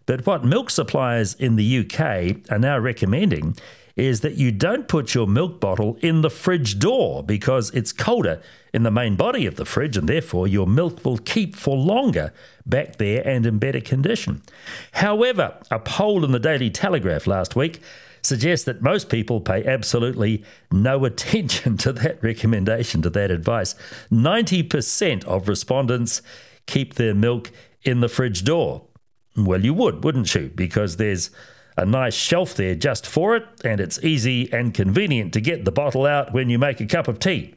But 0.04 0.26
what 0.26 0.44
milk 0.44 0.70
suppliers 0.70 1.34
in 1.34 1.54
the 1.54 1.78
UK 1.78 2.50
are 2.50 2.58
now 2.58 2.76
recommending 2.76 3.56
is 3.98 4.20
that 4.20 4.36
you 4.36 4.52
don't 4.52 4.86
put 4.86 5.12
your 5.12 5.26
milk 5.26 5.58
bottle 5.60 5.98
in 6.00 6.22
the 6.22 6.30
fridge 6.30 6.78
door 6.78 7.22
because 7.22 7.70
it's 7.72 7.92
colder 7.92 8.40
in 8.72 8.84
the 8.84 8.90
main 8.90 9.16
body 9.16 9.44
of 9.44 9.56
the 9.56 9.64
fridge 9.64 9.96
and 9.96 10.08
therefore 10.08 10.46
your 10.46 10.68
milk 10.68 11.04
will 11.04 11.18
keep 11.18 11.56
for 11.56 11.76
longer 11.76 12.32
back 12.64 12.96
there 12.96 13.26
and 13.26 13.44
in 13.44 13.58
better 13.58 13.80
condition. 13.80 14.40
However, 14.92 15.58
a 15.70 15.80
poll 15.80 16.24
in 16.24 16.30
the 16.30 16.38
Daily 16.38 16.70
Telegraph 16.70 17.26
last 17.26 17.56
week 17.56 17.80
suggests 18.22 18.64
that 18.66 18.82
most 18.82 19.08
people 19.08 19.40
pay 19.40 19.64
absolutely 19.64 20.44
no 20.70 21.04
attention 21.04 21.76
to 21.78 21.92
that 21.92 22.22
recommendation, 22.22 23.02
to 23.02 23.10
that 23.10 23.32
advice. 23.32 23.74
90% 24.12 25.24
of 25.24 25.48
respondents 25.48 26.22
keep 26.66 26.94
their 26.94 27.14
milk 27.14 27.50
in 27.82 28.00
the 28.00 28.08
fridge 28.08 28.44
door. 28.44 28.84
Well, 29.36 29.64
you 29.64 29.74
would, 29.74 30.04
wouldn't 30.04 30.32
you? 30.36 30.52
Because 30.54 30.98
there's 30.98 31.30
a 31.78 31.86
nice 31.86 32.14
shelf 32.14 32.54
there 32.54 32.74
just 32.74 33.06
for 33.06 33.36
it, 33.36 33.46
and 33.64 33.80
it's 33.80 34.02
easy 34.02 34.52
and 34.52 34.74
convenient 34.74 35.32
to 35.32 35.40
get 35.40 35.64
the 35.64 35.72
bottle 35.72 36.06
out 36.06 36.32
when 36.32 36.50
you 36.50 36.58
make 36.58 36.80
a 36.80 36.86
cup 36.86 37.06
of 37.06 37.20
tea. 37.20 37.54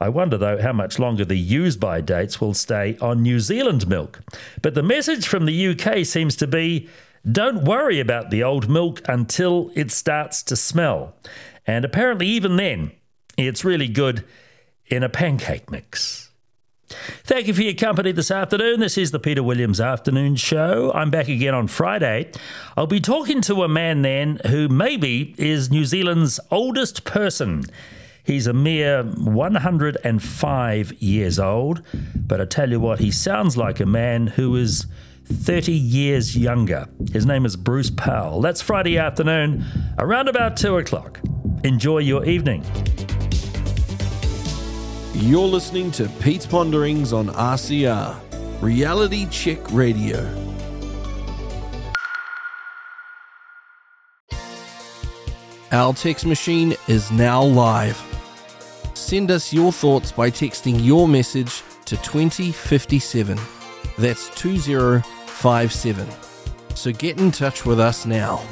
I 0.00 0.08
wonder, 0.08 0.36
though, 0.36 0.60
how 0.60 0.72
much 0.72 0.98
longer 0.98 1.24
the 1.24 1.38
use 1.38 1.76
by 1.76 2.00
dates 2.00 2.40
will 2.40 2.52
stay 2.52 2.98
on 3.00 3.22
New 3.22 3.38
Zealand 3.38 3.86
milk. 3.86 4.20
But 4.60 4.74
the 4.74 4.82
message 4.82 5.28
from 5.28 5.46
the 5.46 5.68
UK 5.68 6.04
seems 6.04 6.34
to 6.36 6.48
be 6.48 6.88
don't 7.30 7.64
worry 7.64 8.00
about 8.00 8.30
the 8.30 8.42
old 8.42 8.68
milk 8.68 9.00
until 9.08 9.70
it 9.74 9.90
starts 9.92 10.42
to 10.42 10.56
smell. 10.56 11.14
And 11.66 11.84
apparently, 11.84 12.26
even 12.26 12.56
then, 12.56 12.90
it's 13.38 13.64
really 13.64 13.88
good 13.88 14.24
in 14.86 15.02
a 15.02 15.08
pancake 15.08 15.70
mix. 15.70 16.30
Thank 17.24 17.46
you 17.46 17.54
for 17.54 17.62
your 17.62 17.74
company 17.74 18.12
this 18.12 18.30
afternoon. 18.30 18.80
This 18.80 18.98
is 18.98 19.10
the 19.10 19.18
Peter 19.18 19.42
Williams 19.42 19.80
Afternoon 19.80 20.36
Show. 20.36 20.92
I'm 20.94 21.10
back 21.10 21.28
again 21.28 21.54
on 21.54 21.66
Friday. 21.66 22.30
I'll 22.76 22.86
be 22.86 23.00
talking 23.00 23.40
to 23.42 23.62
a 23.62 23.68
man 23.68 24.02
then 24.02 24.40
who 24.48 24.68
maybe 24.68 25.34
is 25.38 25.70
New 25.70 25.84
Zealand's 25.84 26.38
oldest 26.50 27.04
person. 27.04 27.64
He's 28.24 28.46
a 28.46 28.52
mere 28.52 29.02
105 29.02 30.92
years 30.94 31.38
old, 31.38 31.82
but 32.14 32.40
I 32.40 32.44
tell 32.46 32.70
you 32.70 32.80
what, 32.80 32.98
he 32.98 33.10
sounds 33.10 33.56
like 33.56 33.80
a 33.80 33.86
man 33.86 34.28
who 34.28 34.56
is 34.56 34.86
30 35.26 35.72
years 35.72 36.36
younger. 36.36 36.88
His 37.12 37.26
name 37.26 37.44
is 37.44 37.56
Bruce 37.56 37.90
Powell. 37.90 38.40
That's 38.40 38.62
Friday 38.62 38.98
afternoon, 38.98 39.64
around 39.98 40.28
about 40.28 40.56
2 40.56 40.78
o'clock. 40.78 41.20
Enjoy 41.64 41.98
your 41.98 42.24
evening. 42.24 42.62
You're 45.16 45.46
listening 45.46 45.92
to 45.92 46.08
Pete's 46.08 46.44
Ponderings 46.44 47.12
on 47.12 47.28
RCR, 47.28 48.20
Reality 48.60 49.28
Check 49.30 49.60
Radio. 49.70 50.18
Our 55.70 55.94
text 55.94 56.26
machine 56.26 56.74
is 56.88 57.12
now 57.12 57.44
live. 57.44 57.96
Send 58.94 59.30
us 59.30 59.52
your 59.52 59.70
thoughts 59.70 60.10
by 60.10 60.32
texting 60.32 60.84
your 60.84 61.06
message 61.06 61.62
to 61.84 61.96
2057. 61.98 63.38
That's 63.96 64.30
2057. 64.30 66.08
So 66.74 66.90
get 66.90 67.20
in 67.20 67.30
touch 67.30 67.64
with 67.64 67.78
us 67.78 68.04
now. 68.04 68.42